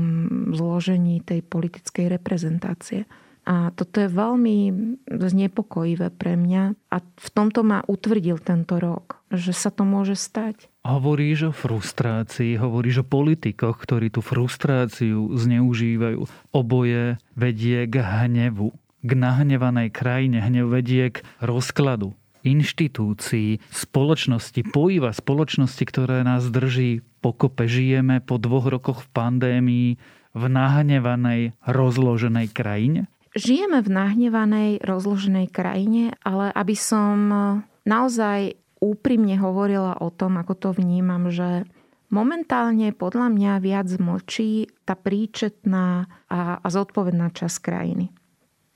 zložení 0.52 1.23
tej 1.23 1.47
politickej 1.47 2.19
reprezentácie. 2.19 3.07
A 3.47 3.71
toto 3.71 4.02
je 4.02 4.11
veľmi 4.11 4.59
znepokojivé 5.07 6.11
pre 6.11 6.35
mňa 6.35 6.75
a 6.90 6.97
v 6.99 7.28
tomto 7.31 7.62
ma 7.62 7.78
utvrdil 7.87 8.43
tento 8.43 8.83
rok, 8.83 9.23
že 9.31 9.55
sa 9.55 9.71
to 9.71 9.87
môže 9.87 10.19
stať. 10.19 10.66
Hovoríš 10.83 11.50
o 11.50 11.52
frustrácii, 11.55 12.59
hovoríš 12.59 13.07
o 13.07 13.07
politikoch, 13.07 13.78
ktorí 13.78 14.11
tú 14.11 14.19
frustráciu 14.19 15.31
zneužívajú. 15.31 16.26
Oboje 16.50 17.23
vedie 17.38 17.87
k 17.87 18.02
hnevu, 18.02 18.75
k 19.07 19.11
nahnevanej 19.14 19.95
krajine. 19.95 20.43
Hnev 20.43 20.66
vedie 20.66 21.14
k 21.14 21.23
rozkladu 21.38 22.19
inštitúcií, 22.46 23.58
spoločnosti, 23.74 24.62
pojíva 24.70 25.10
spoločnosti, 25.10 25.82
ktoré 25.82 26.22
nás 26.22 26.46
drží 26.46 27.02
pokope. 27.18 27.66
Žijeme 27.66 28.22
po 28.22 28.38
dvoch 28.38 28.70
rokoch 28.70 29.02
v 29.02 29.08
pandémii 29.10 29.88
v 30.36 30.42
nahnevanej, 30.46 31.58
rozloženej 31.66 32.48
krajine? 32.54 33.10
Žijeme 33.36 33.84
v 33.84 33.90
nahnevanej, 33.92 34.70
rozloženej 34.80 35.52
krajine, 35.52 36.16
ale 36.24 36.48
aby 36.56 36.72
som 36.72 37.16
naozaj 37.84 38.56
úprimne 38.80 39.36
hovorila 39.36 40.00
o 40.00 40.08
tom, 40.08 40.40
ako 40.40 40.54
to 40.56 40.68
vnímam, 40.72 41.28
že 41.28 41.68
momentálne 42.08 42.96
podľa 42.96 43.28
mňa 43.32 43.52
viac 43.60 43.88
močí 44.00 44.72
tá 44.88 44.96
príčetná 44.96 46.08
a, 46.28 46.60
a 46.60 46.66
zodpovedná 46.68 47.32
časť 47.32 47.56
krajiny. 47.60 48.12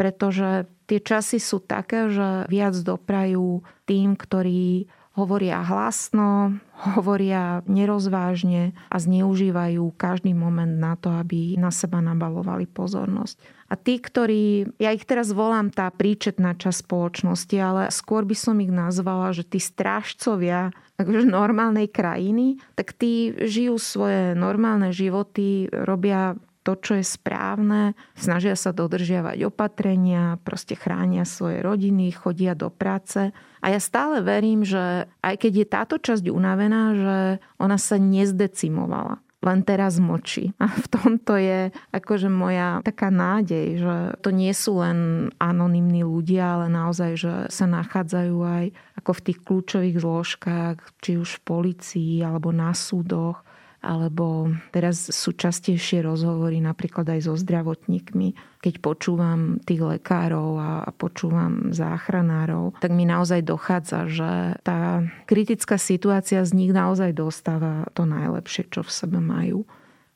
Pretože 0.00 0.64
tie 0.88 0.96
časy 1.04 1.36
sú 1.36 1.60
také, 1.60 2.08
že 2.08 2.48
viac 2.48 2.72
doprajú 2.80 3.60
tým, 3.84 4.16
ktorí 4.16 4.88
hovoria 5.12 5.60
hlasno, 5.60 6.56
hovoria 6.96 7.60
nerozvážne 7.68 8.72
a 8.88 8.96
zneužívajú 8.96 9.92
každý 10.00 10.32
moment 10.32 10.80
na 10.80 10.96
to, 10.96 11.12
aby 11.12 11.60
na 11.60 11.68
seba 11.68 12.00
nabalovali 12.00 12.64
pozornosť. 12.64 13.36
A 13.70 13.78
tí, 13.78 14.02
ktorí, 14.02 14.66
ja 14.82 14.90
ich 14.90 15.06
teraz 15.06 15.30
volám 15.30 15.70
tá 15.70 15.86
príčetná 15.94 16.58
časť 16.58 16.90
spoločnosti, 16.90 17.56
ale 17.60 17.82
skôr 17.94 18.26
by 18.26 18.34
som 18.34 18.58
ich 18.58 18.72
nazvala, 18.72 19.30
že 19.30 19.46
tí 19.46 19.62
strážcovia 19.62 20.74
akože 20.98 21.30
normálnej 21.30 21.86
krajiny, 21.86 22.58
tak 22.74 22.98
tí 22.98 23.30
žijú 23.46 23.78
svoje 23.78 24.34
normálne 24.34 24.90
životy, 24.90 25.70
robia 25.70 26.34
to, 26.70 26.78
čo 26.78 26.92
je 27.02 27.02
správne, 27.02 27.98
snažia 28.14 28.54
sa 28.54 28.70
dodržiavať 28.70 29.42
opatrenia, 29.42 30.38
proste 30.46 30.78
chránia 30.78 31.26
svoje 31.26 31.58
rodiny, 31.66 32.14
chodia 32.14 32.54
do 32.54 32.70
práce. 32.70 33.34
A 33.58 33.66
ja 33.74 33.82
stále 33.82 34.22
verím, 34.22 34.62
že 34.62 35.10
aj 35.18 35.34
keď 35.42 35.52
je 35.52 35.66
táto 35.66 35.96
časť 35.98 36.30
unavená, 36.30 36.82
že 36.94 37.18
ona 37.58 37.74
sa 37.74 37.98
nezdecimovala 37.98 39.18
len 39.40 39.64
teraz 39.64 39.96
močí. 39.96 40.52
A 40.60 40.68
v 40.68 40.86
tomto 40.86 41.40
je 41.40 41.72
akože 41.96 42.28
moja 42.28 42.84
taká 42.84 43.08
nádej, 43.08 43.80
že 43.80 43.96
to 44.20 44.30
nie 44.30 44.52
sú 44.52 44.84
len 44.84 45.32
anonimní 45.40 46.04
ľudia, 46.04 46.60
ale 46.60 46.66
naozaj, 46.68 47.10
že 47.16 47.32
sa 47.48 47.64
nachádzajú 47.64 48.36
aj 48.36 48.64
ako 49.00 49.10
v 49.16 49.24
tých 49.24 49.38
kľúčových 49.40 49.96
zložkách, 49.96 50.76
či 51.00 51.16
už 51.16 51.40
v 51.40 51.44
policii 51.48 52.14
alebo 52.20 52.52
na 52.52 52.76
súdoch 52.76 53.40
alebo 53.80 54.52
teraz 54.70 55.08
sú 55.08 55.32
častejšie 55.32 56.04
rozhovory 56.04 56.60
napríklad 56.60 57.08
aj 57.08 57.20
so 57.26 57.34
zdravotníkmi. 57.34 58.36
Keď 58.60 58.74
počúvam 58.84 59.56
tých 59.64 59.80
lekárov 59.80 60.60
a 60.60 60.70
počúvam 60.92 61.72
záchranárov, 61.72 62.76
tak 62.76 62.92
mi 62.92 63.08
naozaj 63.08 63.40
dochádza, 63.40 64.04
že 64.12 64.30
tá 64.60 65.00
kritická 65.24 65.80
situácia 65.80 66.44
z 66.44 66.52
nich 66.52 66.72
naozaj 66.76 67.16
dostáva 67.16 67.88
to 67.96 68.04
najlepšie, 68.04 68.68
čo 68.68 68.84
v 68.84 68.92
sebe 68.92 69.18
majú. 69.18 69.64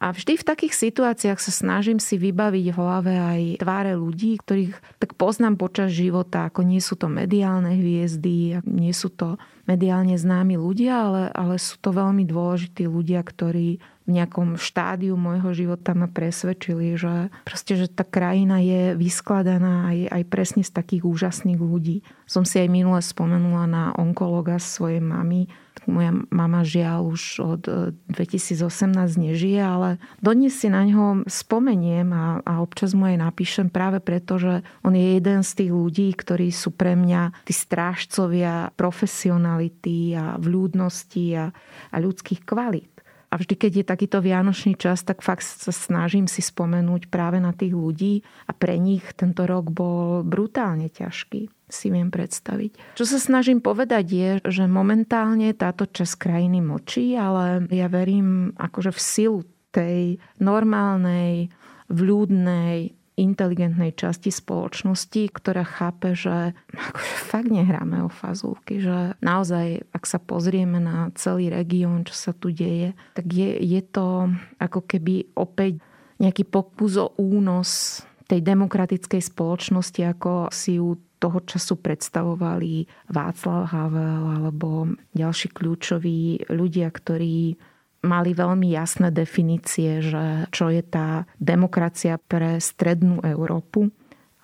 A 0.02 0.10
vždy 0.10 0.36
v 0.36 0.44
takých 0.44 0.74
situáciách 0.74 1.38
sa 1.38 1.52
snažím 1.54 2.02
si 2.02 2.18
vybaviť 2.18 2.66
v 2.70 2.76
hlave 2.76 3.14
aj 3.14 3.40
tváre 3.62 3.94
ľudí, 3.94 4.36
ktorých 4.36 4.74
tak 5.00 5.14
poznám 5.14 5.56
počas 5.56 5.94
života, 5.94 6.50
ako 6.50 6.66
nie 6.66 6.82
sú 6.82 6.98
to 6.98 7.06
mediálne 7.08 7.78
hviezdy, 7.78 8.60
nie 8.66 8.92
sú 8.92 9.08
to 9.14 9.40
mediálne 9.64 10.18
známi 10.18 10.60
ľudia, 10.60 10.92
ale, 11.08 11.22
ale 11.32 11.56
sú 11.56 11.80
to 11.80 11.94
veľmi 11.94 12.26
dôležití 12.26 12.84
ľudia, 12.84 13.22
ktorí 13.24 13.80
v 14.04 14.10
nejakom 14.20 14.60
štádiu 14.60 15.16
môjho 15.16 15.56
života 15.56 15.96
ma 15.96 16.04
presvedčili, 16.04 16.92
že 17.00 17.32
proste, 17.48 17.80
že 17.80 17.88
tá 17.88 18.04
krajina 18.04 18.60
je 18.60 18.92
vyskladaná 19.00 19.88
aj, 19.88 19.98
aj 20.12 20.22
presne 20.28 20.62
z 20.62 20.70
takých 20.76 21.08
úžasných 21.08 21.56
ľudí. 21.56 22.04
Som 22.28 22.44
si 22.44 22.60
aj 22.60 22.68
minule 22.68 23.00
spomenula 23.00 23.64
na 23.64 23.84
onkologa 23.96 24.60
svojej 24.60 25.00
mamy, 25.00 25.48
moja 25.84 26.16
mama 26.32 26.64
žiaľ 26.64 27.12
už 27.12 27.22
od 27.44 27.62
2018 28.08 28.64
e, 28.64 29.20
nežije, 29.20 29.60
ale 29.60 30.00
dodnes 30.22 30.56
si 30.56 30.72
na 30.72 30.86
ňo 30.86 31.28
spomeniem 31.28 32.08
a, 32.14 32.40
a 32.40 32.52
občas 32.64 32.96
mu 32.96 33.10
aj 33.10 33.20
napíšem 33.20 33.68
práve 33.68 34.00
preto, 34.00 34.40
že 34.40 34.64
on 34.86 34.96
je 34.96 35.18
jeden 35.18 35.44
z 35.44 35.50
tých 35.64 35.72
ľudí, 35.74 36.08
ktorí 36.14 36.48
sú 36.54 36.72
pre 36.72 36.96
mňa 36.96 37.44
tí 37.44 37.52
strážcovia 37.52 38.72
profesionality 38.78 40.14
a 40.16 40.40
vľúdnosti 40.40 41.24
a, 41.36 41.52
a 41.90 41.96
ľudských 42.00 42.46
kvalít. 42.46 42.93
A 43.34 43.42
vždy, 43.42 43.54
keď 43.58 43.72
je 43.82 43.90
takýto 43.90 44.22
vianočný 44.22 44.78
čas, 44.78 45.02
tak 45.02 45.18
fakt 45.18 45.42
sa 45.42 45.74
snažím 45.74 46.30
si 46.30 46.38
spomenúť 46.38 47.10
práve 47.10 47.42
na 47.42 47.50
tých 47.50 47.74
ľudí 47.74 48.22
a 48.46 48.54
pre 48.54 48.78
nich 48.78 49.02
tento 49.18 49.42
rok 49.42 49.74
bol 49.74 50.22
brutálne 50.22 50.86
ťažký 50.86 51.50
si 51.66 51.90
viem 51.90 52.14
predstaviť. 52.14 52.94
Čo 52.94 53.02
sa 53.02 53.18
snažím 53.18 53.58
povedať 53.58 54.04
je, 54.06 54.30
že 54.46 54.70
momentálne 54.70 55.50
táto 55.58 55.90
časť 55.90 56.14
krajiny 56.14 56.62
močí, 56.62 57.18
ale 57.18 57.66
ja 57.74 57.90
verím 57.90 58.54
akože 58.54 58.94
v 58.94 59.00
silu 59.02 59.40
tej 59.74 60.22
normálnej, 60.38 61.50
vľúdnej, 61.90 62.94
inteligentnej 63.14 63.94
časti 63.94 64.34
spoločnosti, 64.34 65.30
ktorá 65.30 65.62
chápe, 65.62 66.18
že 66.18 66.52
akože 66.74 67.14
fakt 67.30 67.50
nehráme 67.50 68.02
o 68.02 68.10
fazulky, 68.10 68.82
že 68.82 69.14
naozaj, 69.22 69.86
ak 69.94 70.04
sa 70.04 70.18
pozrieme 70.18 70.82
na 70.82 71.14
celý 71.14 71.50
región, 71.50 72.02
čo 72.02 72.14
sa 72.14 72.32
tu 72.34 72.50
deje, 72.50 72.98
tak 73.14 73.26
je, 73.30 73.54
je 73.58 73.80
to 73.86 74.34
ako 74.58 74.82
keby 74.82 75.30
opäť 75.38 75.78
nejaký 76.18 76.46
pokus 76.46 76.98
o 76.98 77.14
únos 77.18 78.02
tej 78.26 78.40
demokratickej 78.42 79.22
spoločnosti, 79.22 80.00
ako 80.00 80.50
si 80.50 80.80
ju 80.82 80.98
toho 81.22 81.40
času 81.40 81.80
predstavovali 81.80 82.84
Václav 83.08 83.72
Havel 83.72 84.24
alebo 84.42 84.92
ďalší 85.16 85.56
kľúčoví 85.56 86.50
ľudia, 86.52 86.92
ktorí 86.92 87.56
mali 88.04 88.36
veľmi 88.36 88.68
jasné 88.68 89.08
definície, 89.08 90.04
že 90.04 90.46
čo 90.52 90.68
je 90.68 90.84
tá 90.84 91.24
demokracia 91.40 92.20
pre 92.20 92.60
strednú 92.60 93.24
Európu 93.24 93.88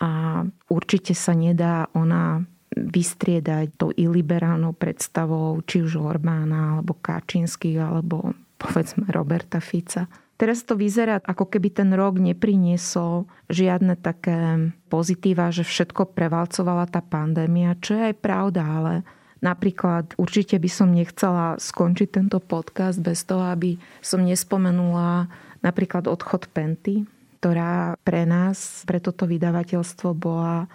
a 0.01 0.43
určite 0.73 1.13
sa 1.13 1.37
nedá 1.37 1.93
ona 1.93 2.41
vystriedať 2.73 3.77
tou 3.77 3.91
iliberálnou 3.93 4.73
predstavou 4.73 5.61
či 5.69 5.85
už 5.85 6.01
Orbána 6.01 6.81
alebo 6.81 6.97
Kačinských 6.97 7.77
alebo 7.77 8.33
povedzme 8.57 9.11
Roberta 9.13 9.61
Fica. 9.61 10.09
Teraz 10.41 10.65
to 10.65 10.73
vyzerá, 10.73 11.21
ako 11.21 11.53
keby 11.53 11.69
ten 11.69 11.93
rok 11.93 12.17
nepriniesol 12.17 13.29
žiadne 13.53 13.93
také 14.01 14.73
pozitíva, 14.89 15.53
že 15.53 15.69
všetko 15.69 16.17
prevalcovala 16.17 16.89
tá 16.89 17.05
pandémia, 17.05 17.77
čo 17.77 18.01
je 18.01 18.03
aj 18.09 18.17
pravda, 18.25 18.63
ale 18.65 18.93
Napríklad 19.41 20.15
určite 20.21 20.61
by 20.61 20.71
som 20.71 20.93
nechcela 20.93 21.57
skončiť 21.57 22.09
tento 22.13 22.39
podcast 22.45 23.01
bez 23.01 23.25
toho, 23.25 23.49
aby 23.49 23.81
som 24.05 24.21
nespomenula 24.21 25.33
napríklad 25.65 26.09
odchod 26.09 26.49
Penty, 26.53 27.09
ktorá 27.41 27.97
pre 28.05 28.29
nás, 28.29 28.85
pre 28.85 29.01
toto 29.01 29.25
vydavateľstvo 29.25 30.13
bola 30.13 30.69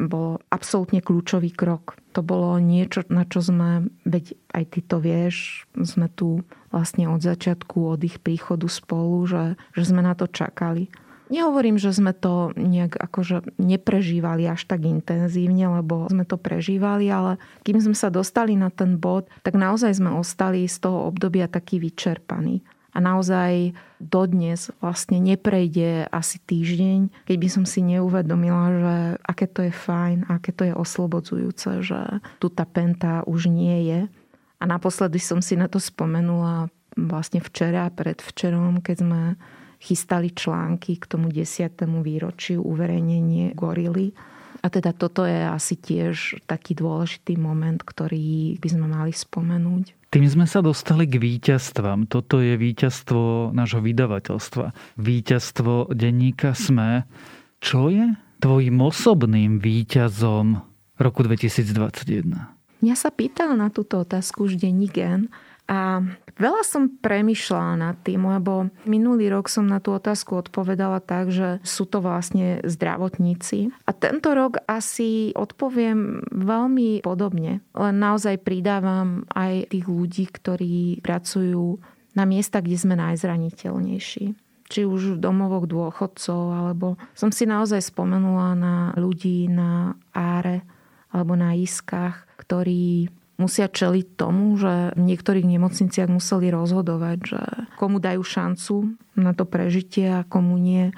bol 0.00 0.40
absolútne 0.48 1.04
kľúčový 1.04 1.52
krok. 1.52 2.00
To 2.16 2.24
bolo 2.24 2.56
niečo, 2.58 3.04
na 3.12 3.28
čo 3.28 3.44
sme, 3.44 3.92
veď 4.08 4.34
aj 4.56 4.64
ty 4.72 4.80
to 4.80 4.96
vieš, 4.98 5.68
sme 5.76 6.08
tu 6.08 6.42
vlastne 6.72 7.06
od 7.12 7.20
začiatku, 7.20 7.92
od 7.92 8.00
ich 8.02 8.16
príchodu 8.18 8.66
spolu, 8.66 9.28
že, 9.28 9.44
že 9.76 9.82
sme 9.84 10.00
na 10.00 10.16
to 10.16 10.26
čakali. 10.26 10.88
Nehovorím, 11.32 11.80
že 11.80 11.96
sme 11.96 12.12
to 12.12 12.52
nejak 12.60 12.92
akože 12.92 13.56
neprežívali 13.56 14.44
až 14.44 14.68
tak 14.68 14.84
intenzívne, 14.84 15.64
lebo 15.80 16.04
sme 16.12 16.28
to 16.28 16.36
prežívali, 16.36 17.08
ale 17.08 17.40
kým 17.64 17.80
sme 17.80 17.96
sa 17.96 18.12
dostali 18.12 18.52
na 18.52 18.68
ten 18.68 19.00
bod, 19.00 19.32
tak 19.40 19.56
naozaj 19.56 19.96
sme 19.96 20.12
ostali 20.12 20.68
z 20.68 20.84
toho 20.84 21.08
obdobia 21.08 21.48
taký 21.48 21.80
vyčerpaní. 21.80 22.60
A 22.92 23.00
naozaj 23.00 23.72
dodnes 23.96 24.68
vlastne 24.84 25.16
neprejde 25.16 26.04
asi 26.12 26.36
týždeň, 26.44 27.24
keď 27.24 27.36
by 27.40 27.48
som 27.48 27.64
si 27.64 27.80
neuvedomila, 27.80 28.68
že 28.68 28.96
aké 29.24 29.48
to 29.48 29.64
je 29.64 29.72
fajn, 29.72 30.28
aké 30.28 30.52
to 30.52 30.68
je 30.68 30.76
oslobodzujúce, 30.76 31.80
že 31.80 32.20
tu 32.36 32.52
tá 32.52 32.68
penta 32.68 33.24
už 33.24 33.48
nie 33.48 33.88
je. 33.88 34.00
A 34.60 34.68
naposledy 34.68 35.16
som 35.16 35.40
si 35.40 35.56
na 35.56 35.72
to 35.72 35.80
spomenula 35.80 36.68
vlastne 36.92 37.40
včera, 37.40 37.88
predvčerom, 37.88 38.84
keď 38.84 38.96
sme 39.00 39.20
chystali 39.82 40.30
články 40.30 40.94
k 40.94 41.04
tomu 41.10 41.34
desiatému 41.34 42.06
výročiu 42.06 42.62
uverejnenie 42.62 43.58
gorily. 43.58 44.14
A 44.62 44.70
teda 44.70 44.94
toto 44.94 45.26
je 45.26 45.42
asi 45.42 45.74
tiež 45.74 46.38
taký 46.46 46.78
dôležitý 46.78 47.34
moment, 47.34 47.82
ktorý 47.82 48.62
by 48.62 48.68
sme 48.70 48.86
mali 48.86 49.10
spomenúť. 49.10 49.98
Tým 50.14 50.28
sme 50.28 50.46
sa 50.46 50.62
dostali 50.62 51.10
k 51.10 51.18
víťazstvám. 51.18 52.06
Toto 52.06 52.38
je 52.38 52.54
víťazstvo 52.54 53.50
nášho 53.50 53.82
vydavateľstva. 53.82 54.96
Víťazstvo 55.02 55.90
denníka 55.90 56.54
SME. 56.54 57.10
Čo 57.58 57.90
je 57.90 58.14
tvojim 58.38 58.76
osobným 58.78 59.58
víťazom 59.58 60.62
roku 61.00 61.26
2021? 61.26 62.28
Mňa 62.82 62.96
sa 62.98 63.10
pýtal 63.14 63.54
na 63.54 63.70
túto 63.70 64.02
otázku 64.02 64.46
už 64.46 64.58
denník 64.58 64.94
a 65.70 66.02
veľa 66.36 66.62
som 66.66 66.90
premyšľala 66.90 67.74
nad 67.78 67.96
tým, 68.02 68.26
lebo 68.26 68.68
minulý 68.84 69.30
rok 69.30 69.46
som 69.46 69.64
na 69.64 69.78
tú 69.78 69.94
otázku 69.94 70.34
odpovedala 70.34 70.98
tak, 70.98 71.30
že 71.30 71.62
sú 71.62 71.86
to 71.86 72.02
vlastne 72.02 72.60
zdravotníci. 72.66 73.70
A 73.86 73.90
tento 73.94 74.34
rok 74.34 74.58
asi 74.66 75.30
odpoviem 75.38 76.26
veľmi 76.28 77.06
podobne. 77.06 77.62
Len 77.72 77.96
naozaj 77.96 78.42
pridávam 78.42 79.24
aj 79.32 79.70
tých 79.70 79.86
ľudí, 79.86 80.24
ktorí 80.28 81.00
pracujú 81.00 81.78
na 82.12 82.24
miesta, 82.28 82.60
kde 82.60 82.76
sme 82.76 82.94
najzraniteľnejší 82.98 84.36
či 84.72 84.88
už 84.88 85.20
v 85.20 85.20
domovoch 85.20 85.68
dôchodcov, 85.68 86.40
alebo 86.48 86.96
som 87.12 87.28
si 87.28 87.44
naozaj 87.44 87.92
spomenula 87.92 88.56
na 88.56 88.96
ľudí 88.96 89.44
na 89.52 90.00
áre 90.16 90.64
alebo 91.12 91.36
na 91.36 91.52
iskách, 91.52 92.24
ktorí 92.40 93.12
musia 93.40 93.68
čeliť 93.68 94.16
tomu, 94.16 94.54
že 94.56 94.92
v 94.96 95.02
niektorých 95.02 95.46
nemocniciach 95.46 96.08
museli 96.08 96.52
rozhodovať, 96.52 97.18
že 97.22 97.42
komu 97.80 97.98
dajú 97.98 98.22
šancu 98.22 98.96
na 99.16 99.32
to 99.32 99.44
prežitie 99.48 100.08
a 100.08 100.26
komu 100.26 100.56
nie. 100.56 100.92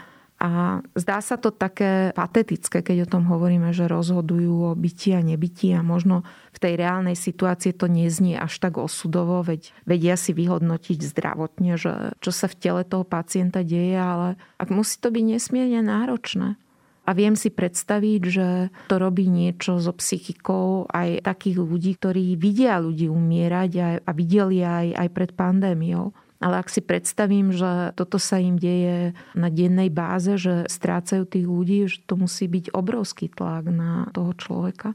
A 0.45 0.83
zdá 0.93 1.23
sa 1.25 1.41
to 1.41 1.55
také 1.55 2.13
patetické, 2.13 2.85
keď 2.85 3.09
o 3.09 3.11
tom 3.17 3.25
hovoríme, 3.31 3.73
že 3.73 3.89
rozhodujú 3.89 4.75
o 4.75 4.77
byti 4.77 5.15
a 5.17 5.25
nebyti 5.25 5.73
a 5.73 5.81
možno 5.81 6.27
v 6.53 6.59
tej 6.59 6.75
reálnej 6.77 7.17
situácii 7.17 7.73
to 7.73 7.89
neznie 7.89 8.37
až 8.37 8.61
tak 8.61 8.77
osudovo, 8.77 9.41
veď 9.41 9.73
vedia 9.89 10.19
si 10.19 10.37
vyhodnotiť 10.37 11.01
zdravotne, 11.01 11.81
že 11.81 12.13
čo 12.21 12.31
sa 12.35 12.51
v 12.51 12.59
tele 12.61 12.83
toho 12.85 13.07
pacienta 13.09 13.65
deje, 13.65 13.97
ale 13.97 14.29
ak 14.61 14.69
musí 14.69 15.01
to 15.01 15.09
byť 15.09 15.25
nesmierne 15.25 15.81
náročné. 15.81 16.61
A 17.05 17.13
viem 17.13 17.37
si 17.37 17.53
predstaviť, 17.53 18.21
že 18.25 18.49
to 18.89 18.97
robí 18.97 19.29
niečo 19.29 19.77
so 19.77 19.93
psychikou 19.93 20.89
aj 20.89 21.21
takých 21.21 21.61
ľudí, 21.61 21.93
ktorí 22.01 22.33
vidia 22.41 22.81
ľudí 22.81 23.13
umierať 23.13 24.01
a 24.01 24.11
videli 24.17 24.65
aj, 24.65 24.87
aj 24.97 25.09
pred 25.13 25.31
pandémiou. 25.37 26.17
Ale 26.41 26.61
ak 26.61 26.69
si 26.69 26.85
predstavím, 26.85 27.53
že 27.57 27.97
toto 27.97 28.21
sa 28.21 28.37
im 28.37 28.61
deje 28.61 29.17
na 29.33 29.49
dennej 29.49 29.89
báze, 29.89 30.37
že 30.37 30.69
strácajú 30.69 31.25
tých 31.25 31.47
ľudí, 31.49 31.89
že 31.89 32.05
to 32.05 32.21
musí 32.21 32.49
byť 32.49 32.73
obrovský 32.73 33.33
tlak 33.33 33.69
na 33.73 34.13
toho 34.13 34.37
človeka. 34.37 34.93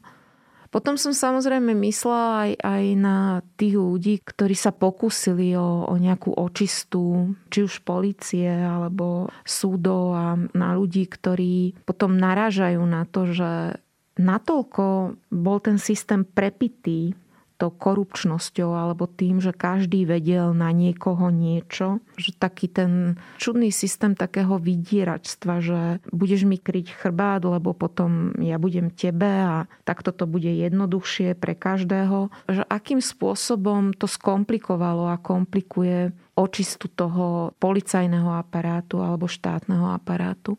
Potom 0.70 1.02
som 1.02 1.18
samozrejme 1.18 1.74
myslela 1.74 2.46
aj, 2.46 2.52
aj 2.62 2.86
na 2.94 3.18
tých 3.58 3.74
ľudí, 3.74 4.22
ktorí 4.22 4.54
sa 4.54 4.70
pokúsili 4.70 5.58
o, 5.58 5.90
o 5.90 5.94
nejakú 5.98 6.38
očistu, 6.38 7.34
či 7.50 7.66
už 7.66 7.82
policie 7.82 8.54
alebo 8.54 9.34
súdov 9.42 10.14
a 10.14 10.38
na 10.54 10.70
ľudí, 10.78 11.10
ktorí 11.10 11.74
potom 11.90 12.22
narážajú 12.22 12.86
na 12.86 13.10
to, 13.10 13.34
že 13.34 13.82
natoľko 14.22 15.18
bol 15.34 15.58
ten 15.58 15.82
systém 15.82 16.22
prepitý 16.22 17.18
tou 17.60 17.76
korupčnosťou 17.76 18.72
alebo 18.72 19.04
tým, 19.04 19.44
že 19.44 19.52
každý 19.52 20.08
vedel 20.08 20.56
na 20.56 20.72
niekoho 20.72 21.28
niečo. 21.28 22.00
Že 22.16 22.32
taký 22.40 22.72
ten 22.72 23.20
čudný 23.36 23.68
systém 23.76 24.16
takého 24.16 24.56
vydieračstva, 24.56 25.54
že 25.60 25.80
budeš 26.16 26.48
mi 26.48 26.56
kryť 26.56 26.96
chrbát, 26.96 27.44
lebo 27.44 27.76
potom 27.76 28.32
ja 28.40 28.56
budem 28.56 28.88
tebe 28.96 29.28
a 29.28 29.68
takto 29.84 30.16
to 30.16 30.24
bude 30.24 30.48
jednoduchšie 30.48 31.36
pre 31.36 31.52
každého. 31.52 32.32
Že 32.48 32.64
akým 32.64 33.04
spôsobom 33.04 33.92
to 33.92 34.08
skomplikovalo 34.08 35.12
a 35.12 35.20
komplikuje 35.20 36.16
očistu 36.40 36.88
toho 36.88 37.52
policajného 37.60 38.32
aparátu 38.40 39.04
alebo 39.04 39.28
štátneho 39.28 39.92
aparátu. 39.92 40.56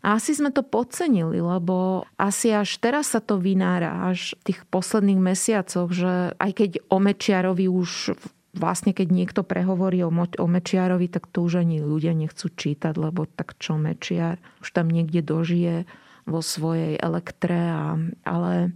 A 0.00 0.16
asi 0.16 0.32
sme 0.32 0.48
to 0.48 0.64
podcenili, 0.64 1.44
lebo 1.44 2.08
asi 2.16 2.56
až 2.56 2.80
teraz 2.80 3.12
sa 3.12 3.20
to 3.20 3.36
vynára, 3.36 4.08
až 4.08 4.32
v 4.40 4.52
tých 4.52 4.60
posledných 4.72 5.20
mesiacoch, 5.20 5.92
že 5.92 6.32
aj 6.40 6.50
keď 6.56 6.70
o 6.88 6.96
Mečiarovi 6.96 7.68
už 7.68 8.16
vlastne 8.56 8.90
keď 8.90 9.08
niekto 9.14 9.40
prehovorí 9.46 10.02
o, 10.02 10.10
o 10.10 10.46
Mečiarovi, 10.48 11.06
tak 11.06 11.30
to 11.30 11.46
už 11.46 11.62
ani 11.62 11.84
ľudia 11.84 12.16
nechcú 12.16 12.50
čítať, 12.50 12.94
lebo 12.98 13.28
tak 13.30 13.54
čo 13.62 13.78
Mečiar 13.78 14.42
už 14.64 14.74
tam 14.74 14.90
niekde 14.90 15.22
dožije 15.22 15.86
vo 16.26 16.42
svojej 16.42 16.98
elektre. 16.98 17.58
A, 17.58 17.94
ale 18.26 18.74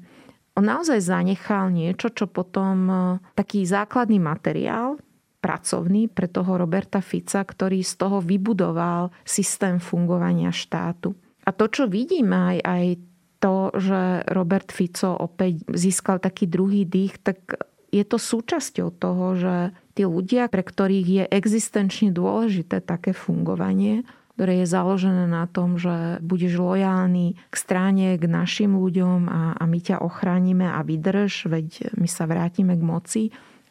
on 0.54 0.64
naozaj 0.64 1.02
zanechal 1.02 1.74
niečo, 1.74 2.14
čo 2.14 2.30
potom 2.30 2.76
e, 2.86 2.96
taký 3.34 3.66
základný 3.66 4.22
materiál, 4.22 5.02
pracovný 5.44 6.08
pre 6.08 6.24
toho 6.24 6.56
Roberta 6.56 7.04
Fica, 7.04 7.44
ktorý 7.44 7.84
z 7.84 8.00
toho 8.00 8.24
vybudoval 8.24 9.12
systém 9.28 9.76
fungovania 9.76 10.48
štátu. 10.48 11.12
A 11.44 11.52
to, 11.52 11.68
čo 11.68 11.84
vidíme 11.84 12.56
aj, 12.56 12.58
aj 12.64 12.84
to, 13.44 13.56
že 13.76 14.24
Robert 14.32 14.72
Fico 14.72 15.12
opäť 15.12 15.68
získal 15.68 16.16
taký 16.16 16.48
druhý 16.48 16.88
dých, 16.88 17.20
tak 17.20 17.60
je 17.92 18.00
to 18.08 18.16
súčasťou 18.16 18.88
toho, 18.96 19.26
že 19.36 19.54
tí 19.92 20.08
ľudia, 20.08 20.48
pre 20.48 20.64
ktorých 20.64 21.06
je 21.06 21.24
existenčne 21.28 22.08
dôležité 22.08 22.80
také 22.80 23.12
fungovanie, 23.12 24.08
ktoré 24.34 24.64
je 24.64 24.66
založené 24.66 25.30
na 25.30 25.46
tom, 25.46 25.78
že 25.78 26.18
budeš 26.18 26.58
lojálny 26.58 27.38
k 27.52 27.54
strane, 27.54 28.18
k 28.18 28.24
našim 28.26 28.74
ľuďom 28.74 29.30
a, 29.30 29.54
a 29.60 29.64
my 29.68 29.78
ťa 29.78 30.02
ochránime 30.02 30.66
a 30.66 30.82
vydrž, 30.82 31.46
veď 31.46 31.94
my 31.94 32.08
sa 32.10 32.26
vrátime 32.26 32.74
k 32.74 32.82
moci, 32.82 33.22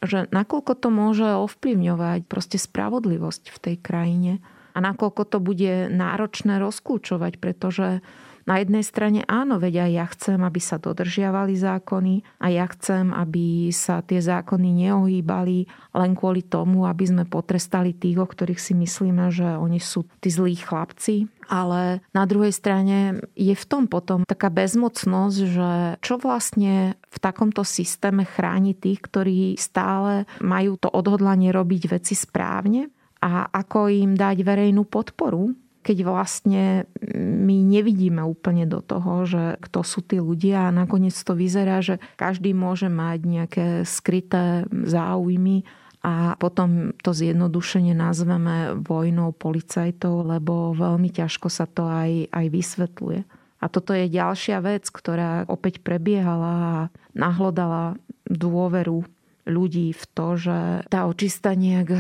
že 0.03 0.27
nakoľko 0.29 0.73
to 0.77 0.89
môže 0.91 1.25
ovplyvňovať 1.25 2.27
proste 2.27 2.59
spravodlivosť 2.59 3.43
v 3.49 3.57
tej 3.57 3.75
krajine 3.79 4.33
a 4.73 4.77
nakoľko 4.81 5.23
to 5.29 5.37
bude 5.39 5.89
náročné 5.93 6.57
rozklúčovať, 6.59 7.39
pretože 7.39 8.03
na 8.43 8.60
jednej 8.60 8.84
strane 8.84 9.23
áno, 9.25 9.56
aj 9.60 9.71
ja 9.71 10.06
chcem, 10.12 10.39
aby 10.43 10.60
sa 10.60 10.75
dodržiavali 10.75 11.56
zákony 11.56 12.43
a 12.43 12.51
ja 12.51 12.65
chcem, 12.67 13.15
aby 13.15 13.71
sa 13.71 14.03
tie 14.03 14.19
zákony 14.19 14.88
neohýbali 14.88 15.58
len 15.95 16.12
kvôli 16.13 16.43
tomu, 16.43 16.84
aby 16.84 17.08
sme 17.08 17.23
potrestali 17.23 17.95
tých, 17.95 18.19
o 18.19 18.27
ktorých 18.27 18.60
si 18.60 18.73
myslíme, 18.75 19.32
že 19.32 19.56
oni 19.56 19.79
sú 19.79 20.03
tí 20.19 20.27
zlí 20.27 20.60
chlapci. 20.60 21.32
Ale 21.47 21.99
na 22.15 22.23
druhej 22.23 22.56
strane 22.56 23.19
je 23.36 23.51
v 23.51 23.65
tom 23.67 23.88
potom 23.91 24.23
taká 24.23 24.47
bezmocnosť, 24.47 25.38
že 25.43 25.71
čo 25.99 26.15
vlastne 26.15 26.95
v 27.12 27.17
takomto 27.19 27.67
systéme 27.67 28.23
chráni 28.23 28.75
tých, 28.75 29.03
ktorí 29.03 29.60
stále 29.60 30.23
majú 30.39 30.79
to 30.79 30.88
odhodlanie 30.88 31.51
robiť 31.51 31.99
veci 31.99 32.15
správne 32.15 32.88
a 33.23 33.47
ako 33.47 33.88
im 33.88 34.19
dať 34.19 34.43
verejnú 34.43 34.84
podporu 34.84 35.56
keď 35.83 35.97
vlastne 36.07 36.87
my 37.19 37.57
nevidíme 37.67 38.23
úplne 38.23 38.63
do 38.63 38.79
toho, 38.79 39.27
že 39.27 39.59
kto 39.59 39.83
sú 39.83 39.99
tí 40.01 40.23
ľudia 40.23 40.71
a 40.71 40.75
nakoniec 40.75 41.13
to 41.13 41.35
vyzerá, 41.35 41.83
že 41.83 41.99
každý 42.15 42.55
môže 42.55 42.87
mať 42.87 43.19
nejaké 43.27 43.65
skryté 43.83 44.63
záujmy 44.71 45.67
a 46.03 46.35
potom 46.35 46.91
to 46.99 47.15
zjednodušene 47.15 47.95
nazveme 47.95 48.75
vojnou 48.79 49.31
policajtov, 49.35 50.35
lebo 50.35 50.75
veľmi 50.75 51.07
ťažko 51.11 51.47
sa 51.47 51.63
to 51.63 51.87
aj, 51.87 52.27
aj 52.27 52.45
vysvetľuje. 52.51 53.19
A 53.63 53.65
toto 53.71 53.95
je 53.95 54.11
ďalšia 54.11 54.59
vec, 54.59 54.91
ktorá 54.91 55.47
opäť 55.47 55.79
prebiehala 55.79 56.55
a 56.59 56.75
nahlodala 57.15 57.95
dôveru 58.27 59.07
ľudí 59.47 59.95
v 59.95 60.03
to, 60.11 60.27
že 60.35 60.59
tá 60.91 61.07
očista 61.07 61.55
nejak 61.55 61.95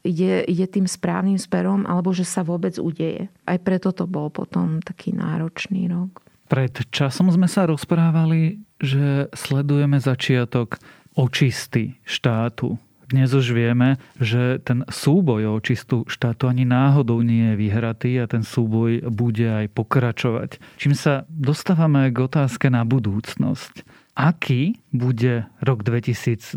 ide, 0.00 0.42
ide 0.48 0.66
tým 0.66 0.88
správnym 0.88 1.36
smerom 1.36 1.84
alebo 1.84 2.16
že 2.16 2.24
sa 2.24 2.40
vôbec 2.40 2.76
udeje. 2.80 3.28
Aj 3.44 3.58
preto 3.60 3.92
to 3.92 4.08
bol 4.08 4.32
potom 4.32 4.80
taký 4.80 5.12
náročný 5.12 5.92
rok. 5.92 6.24
Pred 6.48 6.92
časom 6.92 7.32
sme 7.32 7.48
sa 7.48 7.64
rozprávali, 7.64 8.60
že 8.76 9.32
sledujeme 9.32 9.96
začiatok 9.96 10.76
očisty 11.16 11.96
štátu. 12.04 12.76
Dnes 13.12 13.28
už 13.36 13.52
vieme, 13.52 14.00
že 14.16 14.56
ten 14.64 14.88
súboj 14.88 15.52
o 15.52 15.60
očistu 15.60 16.08
štátu 16.08 16.48
ani 16.48 16.64
náhodou 16.64 17.20
nie 17.20 17.52
je 17.52 17.60
vyhratý 17.60 18.16
a 18.16 18.24
ten 18.24 18.40
súboj 18.40 19.04
bude 19.12 19.44
aj 19.44 19.68
pokračovať. 19.76 20.56
Čím 20.80 20.96
sa 20.96 21.28
dostávame 21.28 22.08
k 22.08 22.24
otázke 22.24 22.72
na 22.72 22.88
budúcnosť. 22.88 23.84
Aký 24.16 24.80
bude 24.92 25.44
rok 25.60 25.84
2022 25.84 26.56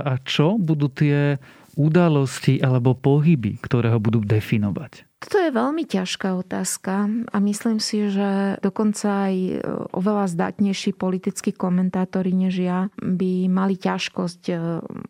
a 0.00 0.14
čo 0.24 0.56
budú 0.56 0.88
tie 0.92 1.36
udalosti 1.76 2.60
alebo 2.60 2.92
pohyby, 2.92 3.60
ktoré 3.60 3.92
ho 3.92 4.00
budú 4.00 4.20
definovať? 4.20 5.12
To 5.30 5.38
je 5.38 5.54
veľmi 5.54 5.86
ťažká 5.86 6.34
otázka 6.34 7.06
a 7.30 7.36
myslím 7.38 7.78
si, 7.78 8.10
že 8.10 8.58
dokonca 8.58 9.30
aj 9.30 9.34
e, 9.38 9.52
oveľa 9.94 10.26
zdatnejší 10.34 10.98
politickí 10.98 11.54
komentátori 11.54 12.34
než 12.34 12.58
ja 12.58 12.90
by 12.98 13.46
mali 13.46 13.78
ťažkosť 13.78 14.42
e, 14.50 14.54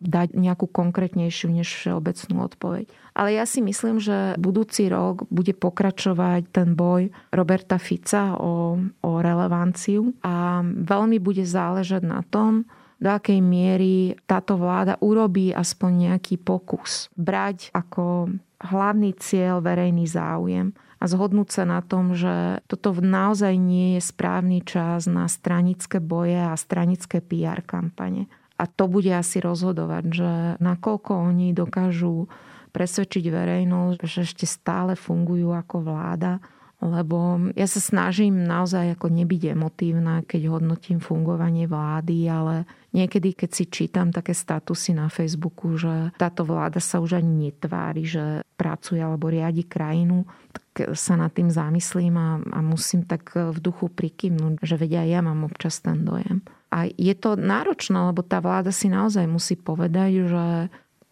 dať 0.05 0.37
nejakú 0.37 0.69
konkrétnejšiu 0.69 1.49
než 1.49 1.65
všeobecnú 1.65 2.45
odpoveď. 2.45 2.85
Ale 3.17 3.33
ja 3.33 3.49
si 3.49 3.65
myslím, 3.65 3.97
že 3.97 4.37
budúci 4.37 4.85
rok 4.85 5.25
bude 5.33 5.57
pokračovať 5.57 6.45
ten 6.53 6.77
boj 6.77 7.09
Roberta 7.33 7.81
Fica 7.81 8.37
o, 8.37 8.77
o 9.01 9.11
relevanciu 9.17 10.13
a 10.21 10.61
veľmi 10.61 11.17
bude 11.17 11.41
záležať 11.41 12.05
na 12.05 12.21
tom, 12.21 12.69
do 13.03 13.09
akej 13.11 13.43
miery 13.43 14.15
táto 14.23 14.55
vláda 14.55 14.95
urobí 15.03 15.51
aspoň 15.51 15.91
nejaký 16.07 16.39
pokus 16.39 17.11
brať 17.19 17.75
ako 17.75 18.31
hlavný 18.63 19.11
cieľ 19.19 19.59
verejný 19.59 20.07
záujem 20.07 20.71
a 20.97 21.03
zhodnúť 21.03 21.49
sa 21.51 21.63
na 21.67 21.83
tom, 21.83 22.15
že 22.15 22.63
toto 22.71 22.95
naozaj 22.95 23.59
nie 23.59 23.99
je 23.99 24.01
správny 24.07 24.63
čas 24.63 25.03
na 25.11 25.27
stranické 25.27 25.99
boje 25.99 26.39
a 26.39 26.55
stranické 26.55 27.19
PR 27.19 27.59
kampane. 27.59 28.31
A 28.55 28.63
to 28.71 28.87
bude 28.87 29.11
asi 29.11 29.43
rozhodovať, 29.43 30.03
že 30.07 30.31
nakoľko 30.63 31.11
oni 31.27 31.51
dokážu 31.51 32.31
presvedčiť 32.71 33.25
verejnosť, 33.27 33.99
že 34.07 34.23
ešte 34.23 34.47
stále 34.47 34.95
fungujú 34.95 35.51
ako 35.51 35.83
vláda 35.83 36.39
lebo 36.83 37.39
ja 37.55 37.63
sa 37.63 37.79
snažím 37.79 38.43
naozaj 38.43 38.99
ako 38.99 39.07
nebyť 39.07 39.55
emotívna, 39.55 40.19
keď 40.27 40.51
hodnotím 40.51 40.99
fungovanie 40.99 41.63
vlády, 41.63 42.27
ale 42.27 42.67
niekedy, 42.91 43.31
keď 43.31 43.49
si 43.55 43.63
čítam 43.71 44.11
také 44.11 44.35
statusy 44.35 44.91
na 44.91 45.07
Facebooku, 45.07 45.79
že 45.79 46.11
táto 46.19 46.43
vláda 46.43 46.83
sa 46.83 46.99
už 46.99 47.23
ani 47.23 47.47
netvári, 47.49 48.03
že 48.03 48.43
pracuje 48.59 48.99
alebo 48.99 49.31
riadi 49.31 49.63
krajinu, 49.63 50.27
tak 50.51 50.93
sa 50.99 51.15
nad 51.15 51.31
tým 51.31 51.47
zamyslím 51.47 52.15
a, 52.19 52.29
a 52.43 52.59
musím 52.59 53.07
tak 53.07 53.31
v 53.31 53.57
duchu 53.63 53.87
prikymnúť, 53.87 54.59
že 54.59 54.75
vedia, 54.75 55.07
ja 55.07 55.23
mám 55.23 55.47
občas 55.47 55.79
ten 55.79 56.03
dojem. 56.03 56.43
A 56.73 56.89
je 56.89 57.13
to 57.13 57.37
náročné, 57.37 57.95
lebo 57.95 58.25
tá 58.25 58.41
vláda 58.41 58.73
si 58.73 58.89
naozaj 58.89 59.29
musí 59.29 59.53
povedať, 59.53 60.25
že 60.25 60.45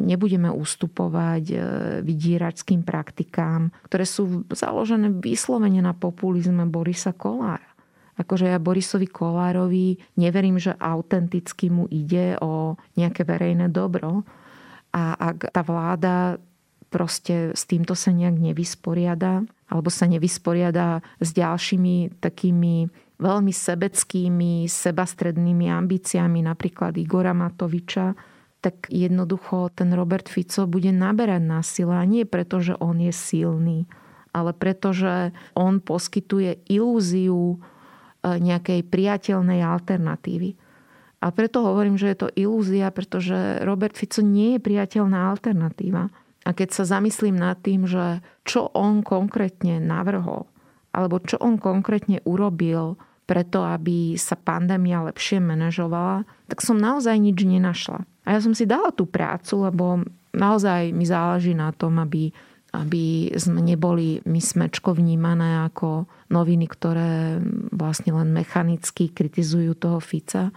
nebudeme 0.02 0.50
ustupovať 0.50 1.44
e, 1.54 1.56
vydíračským 2.02 2.82
praktikám, 2.82 3.70
ktoré 3.86 4.04
sú 4.04 4.44
založené 4.50 5.14
vyslovene 5.14 5.80
na 5.80 5.94
populizme 5.94 6.66
Borisa 6.66 7.14
Kolára. 7.14 7.72
Akože 8.20 8.52
ja 8.52 8.62
Borisovi 8.62 9.08
Kolárovi 9.10 9.98
neverím, 10.20 10.62
že 10.62 10.78
autenticky 10.78 11.74
mu 11.74 11.90
ide 11.90 12.38
o 12.44 12.78
nejaké 12.94 13.26
verejné 13.26 13.74
dobro. 13.74 14.22
A 14.92 15.16
ak 15.16 15.50
tá 15.50 15.64
vláda 15.64 16.38
proste 16.92 17.56
s 17.56 17.64
týmto 17.64 17.96
sa 17.96 18.12
nejak 18.12 18.36
nevysporiada, 18.36 19.48
alebo 19.72 19.88
sa 19.88 20.06
nevysporiada 20.06 21.00
s 21.24 21.32
ďalšími 21.32 22.20
takými 22.20 22.92
veľmi 23.22 23.54
sebeckými, 23.56 24.68
sebastrednými 24.68 25.72
ambíciami, 25.72 26.44
napríklad 26.44 27.00
Igora 27.00 27.32
Matoviča, 27.32 28.12
tak 28.62 28.88
jednoducho 28.94 29.74
ten 29.74 29.90
Robert 29.92 30.30
Fico 30.30 30.70
bude 30.70 30.94
naberať 30.94 31.42
na 31.42 31.66
sile. 31.66 31.98
A 31.98 32.06
nie 32.06 32.30
preto, 32.30 32.62
že 32.62 32.78
on 32.78 33.02
je 33.02 33.10
silný, 33.10 33.90
ale 34.32 34.54
preto, 34.54 34.94
že 34.94 35.34
on 35.58 35.82
poskytuje 35.82 36.70
ilúziu 36.70 37.58
e, 37.58 38.38
nejakej 38.38 38.86
priateľnej 38.86 39.66
alternatívy. 39.66 40.54
A 41.22 41.30
preto 41.30 41.66
hovorím, 41.66 41.98
že 41.98 42.14
je 42.14 42.18
to 42.18 42.34
ilúzia, 42.34 42.90
pretože 42.94 43.62
Robert 43.66 43.98
Fico 43.98 44.22
nie 44.22 44.58
je 44.58 44.60
priateľná 44.62 45.30
alternatíva. 45.34 46.10
A 46.42 46.50
keď 46.58 46.74
sa 46.74 46.98
zamyslím 46.98 47.38
nad 47.38 47.62
tým, 47.62 47.86
že 47.86 48.26
čo 48.42 48.70
on 48.74 49.06
konkrétne 49.06 49.78
navrhol, 49.78 50.50
alebo 50.90 51.22
čo 51.22 51.38
on 51.38 51.62
konkrétne 51.62 52.26
urobil 52.26 52.98
preto, 53.30 53.62
aby 53.62 54.18
sa 54.18 54.34
pandémia 54.34 55.06
lepšie 55.06 55.38
manažovala, 55.38 56.26
tak 56.50 56.66
som 56.66 56.82
naozaj 56.82 57.16
nič 57.22 57.38
nenašla. 57.46 58.10
A 58.26 58.38
ja 58.38 58.40
som 58.40 58.54
si 58.54 58.70
dala 58.70 58.94
tú 58.94 59.10
prácu, 59.10 59.66
lebo 59.66 59.86
naozaj 60.36 60.94
mi 60.94 61.06
záleží 61.08 61.58
na 61.58 61.74
tom, 61.74 61.98
aby, 61.98 62.30
aby 62.74 63.34
sme 63.34 63.60
neboli 63.66 64.22
my 64.24 64.38
smečko 64.38 64.94
vnímané 64.94 65.66
ako 65.66 66.06
noviny, 66.30 66.66
ktoré 66.70 67.42
vlastne 67.74 68.14
len 68.14 68.30
mechanicky 68.30 69.10
kritizujú 69.10 69.74
toho 69.76 70.00
Fica 70.00 70.54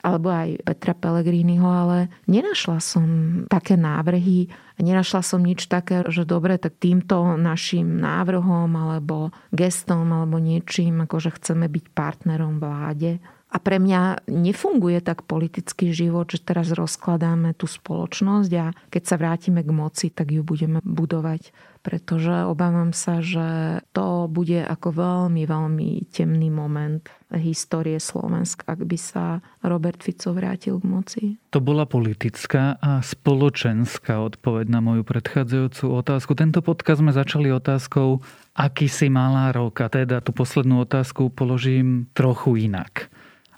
alebo 0.00 0.32
aj 0.32 0.64
Petra 0.64 0.96
Pellegriniho, 0.96 1.64
ale 1.64 2.08
nenašla 2.24 2.80
som 2.80 3.06
také 3.52 3.76
návrhy, 3.76 4.48
nenašla 4.80 5.20
som 5.20 5.44
nič 5.44 5.68
také, 5.68 6.08
že 6.08 6.24
dobre, 6.24 6.56
tak 6.56 6.80
týmto 6.80 7.36
našim 7.36 8.00
návrhom 8.00 8.72
alebo 8.72 9.28
gestom 9.52 10.08
alebo 10.08 10.40
niečím, 10.40 11.04
akože 11.04 11.36
chceme 11.36 11.68
byť 11.68 11.84
partnerom 11.92 12.56
vláde. 12.56 13.20
A 13.50 13.58
pre 13.58 13.82
mňa 13.82 14.30
nefunguje 14.30 15.02
tak 15.02 15.26
politický 15.26 15.90
život, 15.90 16.30
že 16.30 16.38
teraz 16.38 16.70
rozkladáme 16.70 17.50
tú 17.58 17.66
spoločnosť 17.66 18.50
a 18.54 18.70
keď 18.94 19.02
sa 19.02 19.18
vrátime 19.18 19.66
k 19.66 19.70
moci, 19.74 20.06
tak 20.14 20.30
ju 20.30 20.46
budeme 20.46 20.78
budovať. 20.86 21.50
Pretože 21.80 22.44
obávam 22.46 22.92
sa, 22.94 23.18
že 23.24 23.80
to 23.90 24.30
bude 24.30 24.62
ako 24.62 24.94
veľmi, 24.94 25.48
veľmi 25.48 25.90
temný 26.12 26.52
moment 26.52 27.02
histórie 27.32 27.96
Slovenska, 27.98 28.70
ak 28.70 28.84
by 28.86 28.98
sa 29.00 29.40
Robert 29.66 30.04
Fico 30.04 30.30
vrátil 30.30 30.78
k 30.78 30.84
moci. 30.86 31.22
To 31.50 31.58
bola 31.58 31.88
politická 31.88 32.78
a 32.78 33.02
spoločenská 33.02 34.20
odpoveď 34.20 34.70
na 34.70 34.78
moju 34.84 35.02
predchádzajúcu 35.02 35.84
otázku. 35.90 36.36
Tento 36.36 36.60
podcast 36.62 37.02
sme 37.02 37.16
začali 37.16 37.50
otázkou, 37.50 38.22
aký 38.54 38.86
si 38.86 39.08
malá 39.10 39.50
rok. 39.50 39.80
A 39.80 39.88
teda 39.88 40.22
tú 40.22 40.30
poslednú 40.30 40.84
otázku 40.84 41.32
položím 41.32 42.06
trochu 42.14 42.70
inak 42.70 43.10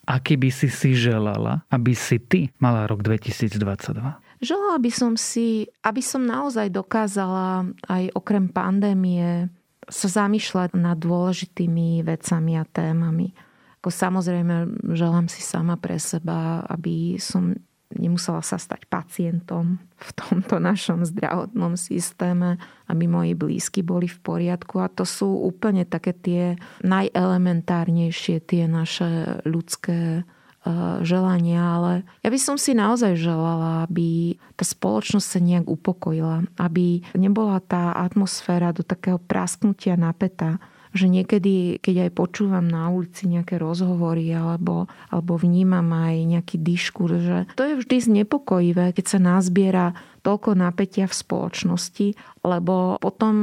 aký 0.06 0.34
by 0.38 0.50
si 0.50 0.68
si 0.68 0.94
želala, 0.98 1.62
aby 1.70 1.94
si 1.94 2.18
ty 2.18 2.50
mala 2.58 2.86
rok 2.90 3.02
2022? 3.06 4.42
Želala 4.42 4.76
by 4.82 4.90
som 4.90 5.14
si, 5.14 5.70
aby 5.86 6.02
som 6.02 6.26
naozaj 6.26 6.66
dokázala 6.74 7.62
aj 7.86 8.10
okrem 8.18 8.50
pandémie 8.50 9.46
sa 9.86 10.08
zamýšľať 10.10 10.74
nad 10.78 10.98
dôležitými 10.98 12.02
vecami 12.02 12.52
a 12.58 12.64
témami. 12.66 13.34
Ako 13.82 13.90
samozrejme, 13.90 14.86
želám 14.94 15.26
si 15.26 15.42
sama 15.42 15.74
pre 15.78 15.98
seba, 15.98 16.62
aby 16.70 17.18
som 17.18 17.54
nemusela 17.96 18.40
sa 18.44 18.56
stať 18.58 18.88
pacientom 18.88 19.78
v 19.96 20.10
tomto 20.18 20.58
našom 20.58 21.06
zdravotnom 21.06 21.78
systéme, 21.78 22.58
aby 22.90 23.04
moji 23.06 23.32
blízky 23.38 23.80
boli 23.86 24.10
v 24.10 24.18
poriadku. 24.20 24.82
A 24.82 24.90
to 24.90 25.06
sú 25.06 25.30
úplne 25.30 25.86
také 25.86 26.12
tie 26.12 26.42
najelementárnejšie, 26.82 28.42
tie 28.42 28.64
naše 28.66 29.42
ľudské 29.46 30.22
eh, 30.22 30.72
želania, 31.06 31.62
ale 31.78 31.92
ja 32.24 32.28
by 32.32 32.38
som 32.40 32.56
si 32.58 32.74
naozaj 32.74 33.14
želala, 33.14 33.86
aby 33.86 34.40
tá 34.58 34.64
spoločnosť 34.66 35.26
sa 35.26 35.40
nejak 35.40 35.66
upokojila, 35.70 36.48
aby 36.58 37.04
nebola 37.14 37.62
tá 37.62 37.94
atmosféra 37.94 38.74
do 38.74 38.82
takého 38.82 39.22
prasknutia 39.22 39.94
napätá, 39.94 40.58
že 40.92 41.08
niekedy, 41.08 41.80
keď 41.80 42.08
aj 42.08 42.10
počúvam 42.12 42.68
na 42.68 42.92
ulici 42.92 43.24
nejaké 43.24 43.56
rozhovory 43.56 44.28
alebo, 44.32 44.86
alebo 45.08 45.40
vnímam 45.40 45.88
aj 45.88 46.14
nejaký 46.38 46.56
diskurs, 46.60 47.20
že 47.24 47.38
to 47.56 47.64
je 47.64 47.74
vždy 47.80 47.96
znepokojivé, 48.00 48.92
keď 48.92 49.04
sa 49.08 49.18
nazbiera 49.18 49.96
toľko 50.22 50.54
napätia 50.54 51.10
v 51.10 51.18
spoločnosti, 51.18 52.08
lebo 52.46 52.96
potom 53.02 53.34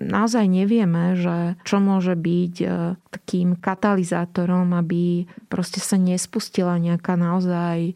naozaj 0.00 0.48
nevieme, 0.48 1.18
že 1.20 1.60
čo 1.68 1.84
môže 1.84 2.16
byť 2.16 2.54
e, 2.64 2.66
takým 3.12 3.60
katalizátorom, 3.60 4.72
aby 4.72 5.28
proste 5.52 5.84
sa 5.84 6.00
nespustila 6.00 6.80
nejaká 6.80 7.20
naozaj 7.20 7.92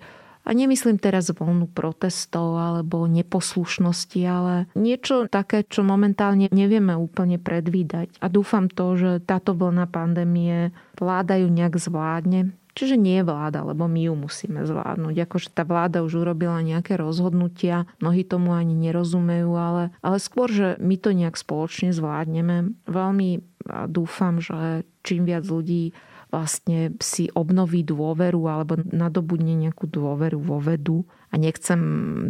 a 0.48 0.50
nemyslím 0.56 0.96
teraz 0.96 1.28
voľnú 1.28 1.68
protestov 1.68 2.56
alebo 2.56 3.04
neposlušnosti, 3.04 4.20
ale 4.24 4.64
niečo 4.72 5.28
také, 5.28 5.68
čo 5.68 5.84
momentálne 5.84 6.48
nevieme 6.48 6.96
úplne 6.96 7.37
predvídať. 7.37 8.16
A 8.24 8.32
dúfam 8.32 8.72
to, 8.72 8.96
že 8.96 9.11
táto 9.28 9.52
vlna 9.52 9.84
pandémie 9.92 10.72
vláda 10.96 11.37
ju 11.37 11.52
nejak 11.52 11.76
zvládne, 11.76 12.56
Čiže 12.78 12.94
nie 12.94 13.26
vláda, 13.26 13.66
lebo 13.66 13.90
my 13.90 14.06
ju 14.06 14.14
musíme 14.14 14.62
zvládnuť. 14.62 15.26
Akože 15.26 15.50
tá 15.50 15.66
vláda 15.66 16.06
už 16.06 16.22
urobila 16.22 16.62
nejaké 16.62 16.94
rozhodnutia, 16.94 17.90
mnohí 17.98 18.22
tomu 18.22 18.54
ani 18.54 18.70
nerozumejú, 18.70 19.50
ale, 19.50 19.90
ale 19.98 20.22
skôr, 20.22 20.46
že 20.46 20.78
my 20.78 20.94
to 20.94 21.11
nejak 21.11 21.34
spoločne 21.34 21.90
zvládneme. 21.90 22.78
Veľmi 22.87 23.42
dúfam, 23.90 24.38
že 24.38 24.87
čím 25.02 25.26
viac 25.26 25.42
ľudí 25.50 25.90
vlastne 26.28 26.92
si 27.00 27.32
obnoví 27.32 27.80
dôveru 27.84 28.48
alebo 28.48 28.76
nadobudne 28.80 29.56
nejakú 29.56 29.88
dôveru 29.88 30.38
vo 30.40 30.60
vedu. 30.60 31.08
A 31.32 31.40
nechcem 31.40 31.80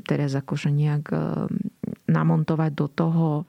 teraz 0.06 0.34
akože 0.34 0.70
nejak 0.70 1.04
e, 1.10 1.18
namontovať 2.06 2.70
do 2.74 2.86
toho 2.86 3.28
e, 3.42 3.44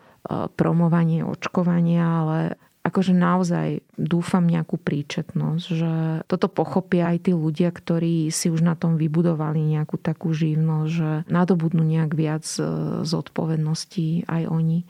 promovanie 0.53 1.21
očkovania, 1.21 2.05
ale 2.05 2.39
akože 2.79 3.13
naozaj 3.13 3.85
dúfam 3.99 4.47
nejakú 4.47 4.81
príčetnosť, 4.81 5.65
že 5.69 5.93
toto 6.25 6.47
pochopia 6.49 7.13
aj 7.13 7.29
tí 7.29 7.31
ľudia, 7.35 7.69
ktorí 7.69 8.33
si 8.33 8.49
už 8.49 8.65
na 8.65 8.73
tom 8.73 8.97
vybudovali 8.97 9.61
nejakú 9.61 10.01
takú 10.01 10.33
živnosť, 10.33 10.89
že 10.89 11.11
nadobudnú 11.29 11.85
nejak 11.85 12.11
viac 12.17 12.45
e, 12.57 12.63
zodpovedností 13.05 14.25
aj 14.25 14.43
oni. 14.49 14.89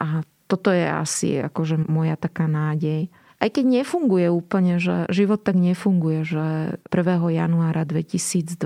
A 0.00 0.24
toto 0.48 0.72
je 0.72 0.84
asi 0.84 1.40
akože 1.40 1.88
moja 1.88 2.16
taká 2.16 2.48
nádej. 2.48 3.08
Aj 3.44 3.52
keď 3.52 3.84
nefunguje 3.84 4.32
úplne, 4.32 4.80
že 4.80 5.04
život 5.12 5.44
tak 5.44 5.60
nefunguje, 5.60 6.24
že 6.24 6.80
1. 6.88 6.96
januára 7.28 7.84
2002 7.84 8.56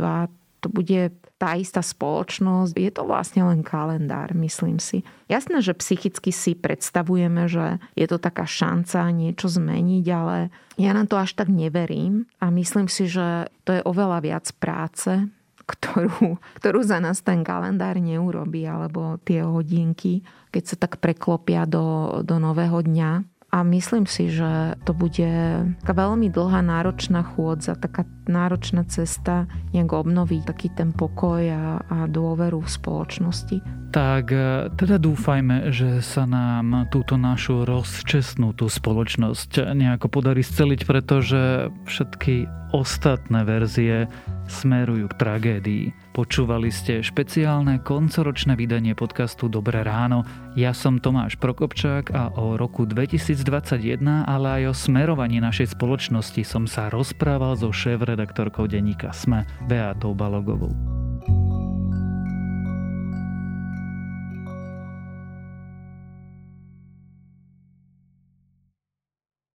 to 0.63 0.71
bude 0.71 1.11
tá 1.35 1.59
istá 1.59 1.83
spoločnosť, 1.83 2.79
je 2.79 2.91
to 2.95 3.03
vlastne 3.03 3.43
len 3.43 3.67
kalendár, 3.67 4.31
myslím 4.39 4.79
si. 4.79 5.03
Jasné, 5.27 5.67
že 5.67 5.75
psychicky 5.75 6.31
si 6.31 6.55
predstavujeme, 6.55 7.51
že 7.51 7.83
je 7.99 8.07
to 8.07 8.23
taká 8.23 8.47
šanca 8.47 9.11
niečo 9.11 9.51
zmeniť, 9.51 10.07
ale 10.15 10.55
ja 10.79 10.95
na 10.95 11.11
to 11.11 11.19
až 11.19 11.35
tak 11.35 11.51
neverím 11.51 12.31
a 12.39 12.55
myslím 12.55 12.87
si, 12.87 13.11
že 13.11 13.51
to 13.67 13.75
je 13.75 13.83
oveľa 13.83 14.23
viac 14.23 14.47
práce, 14.63 15.27
ktorú, 15.67 16.39
ktorú 16.63 16.81
za 16.87 17.03
nás 17.03 17.19
ten 17.19 17.43
kalendár 17.43 17.99
neurobí, 17.99 18.63
alebo 18.63 19.19
tie 19.27 19.43
hodinky, 19.43 20.23
keď 20.55 20.63
sa 20.71 20.77
tak 20.79 21.03
preklopia 21.03 21.67
do, 21.67 22.23
do 22.23 22.39
nového 22.39 22.79
dňa 22.79 23.38
a 23.49 23.65
myslím 23.65 24.05
si, 24.05 24.29
že 24.29 24.77
to 24.85 24.93
bude 24.93 25.33
taká 25.81 25.95
veľmi 25.97 26.29
dlhá, 26.29 26.61
náročná 26.61 27.25
chôdza, 27.25 27.81
taká 27.81 28.05
náročná 28.29 28.85
cesta 28.85 29.49
nejak 29.73 29.89
obnoviť 29.89 30.45
taký 30.45 30.69
ten 30.77 30.93
pokoj 30.93 31.41
a, 31.49 31.81
a 31.81 31.97
dôveru 32.13 32.61
v 32.61 32.69
spoločnosti. 32.69 33.57
Tak 33.89 34.25
e, 34.29 34.69
teda 34.77 35.01
dúfajme, 35.01 35.73
že 35.73 36.05
sa 36.05 36.29
nám 36.29 36.93
túto 36.93 37.17
našu 37.17 37.65
rozčesnutú 37.65 38.69
spoločnosť 38.69 39.73
nejako 39.73 40.13
podarí 40.13 40.45
sceliť, 40.45 40.85
pretože 40.85 41.73
všetky 41.89 42.68
ostatné 42.73 43.45
verzie 43.45 44.09
smerujú 44.49 45.09
k 45.13 45.19
tragédii. 45.21 45.85
Počúvali 46.17 46.73
ste 46.73 47.05
špeciálne 47.05 47.79
koncoročné 47.85 48.57
vydanie 48.59 48.97
podcastu 48.97 49.47
Dobré 49.47 49.85
ráno. 49.85 50.25
Ja 50.59 50.75
som 50.75 50.99
Tomáš 50.99 51.37
Prokopčák 51.39 52.11
a 52.11 52.35
o 52.35 52.59
roku 52.59 52.89
2021, 52.89 54.03
ale 54.27 54.47
aj 54.63 54.63
o 54.71 54.75
smerovaní 54.75 55.39
našej 55.39 55.79
spoločnosti 55.79 56.43
som 56.43 56.65
sa 56.67 56.91
rozprával 56.91 57.55
so 57.55 57.71
šéf-redaktorkou 57.71 58.67
denníka 58.67 59.13
SME 59.13 59.47
Beatou 59.69 60.17
Balogovou. 60.17 60.73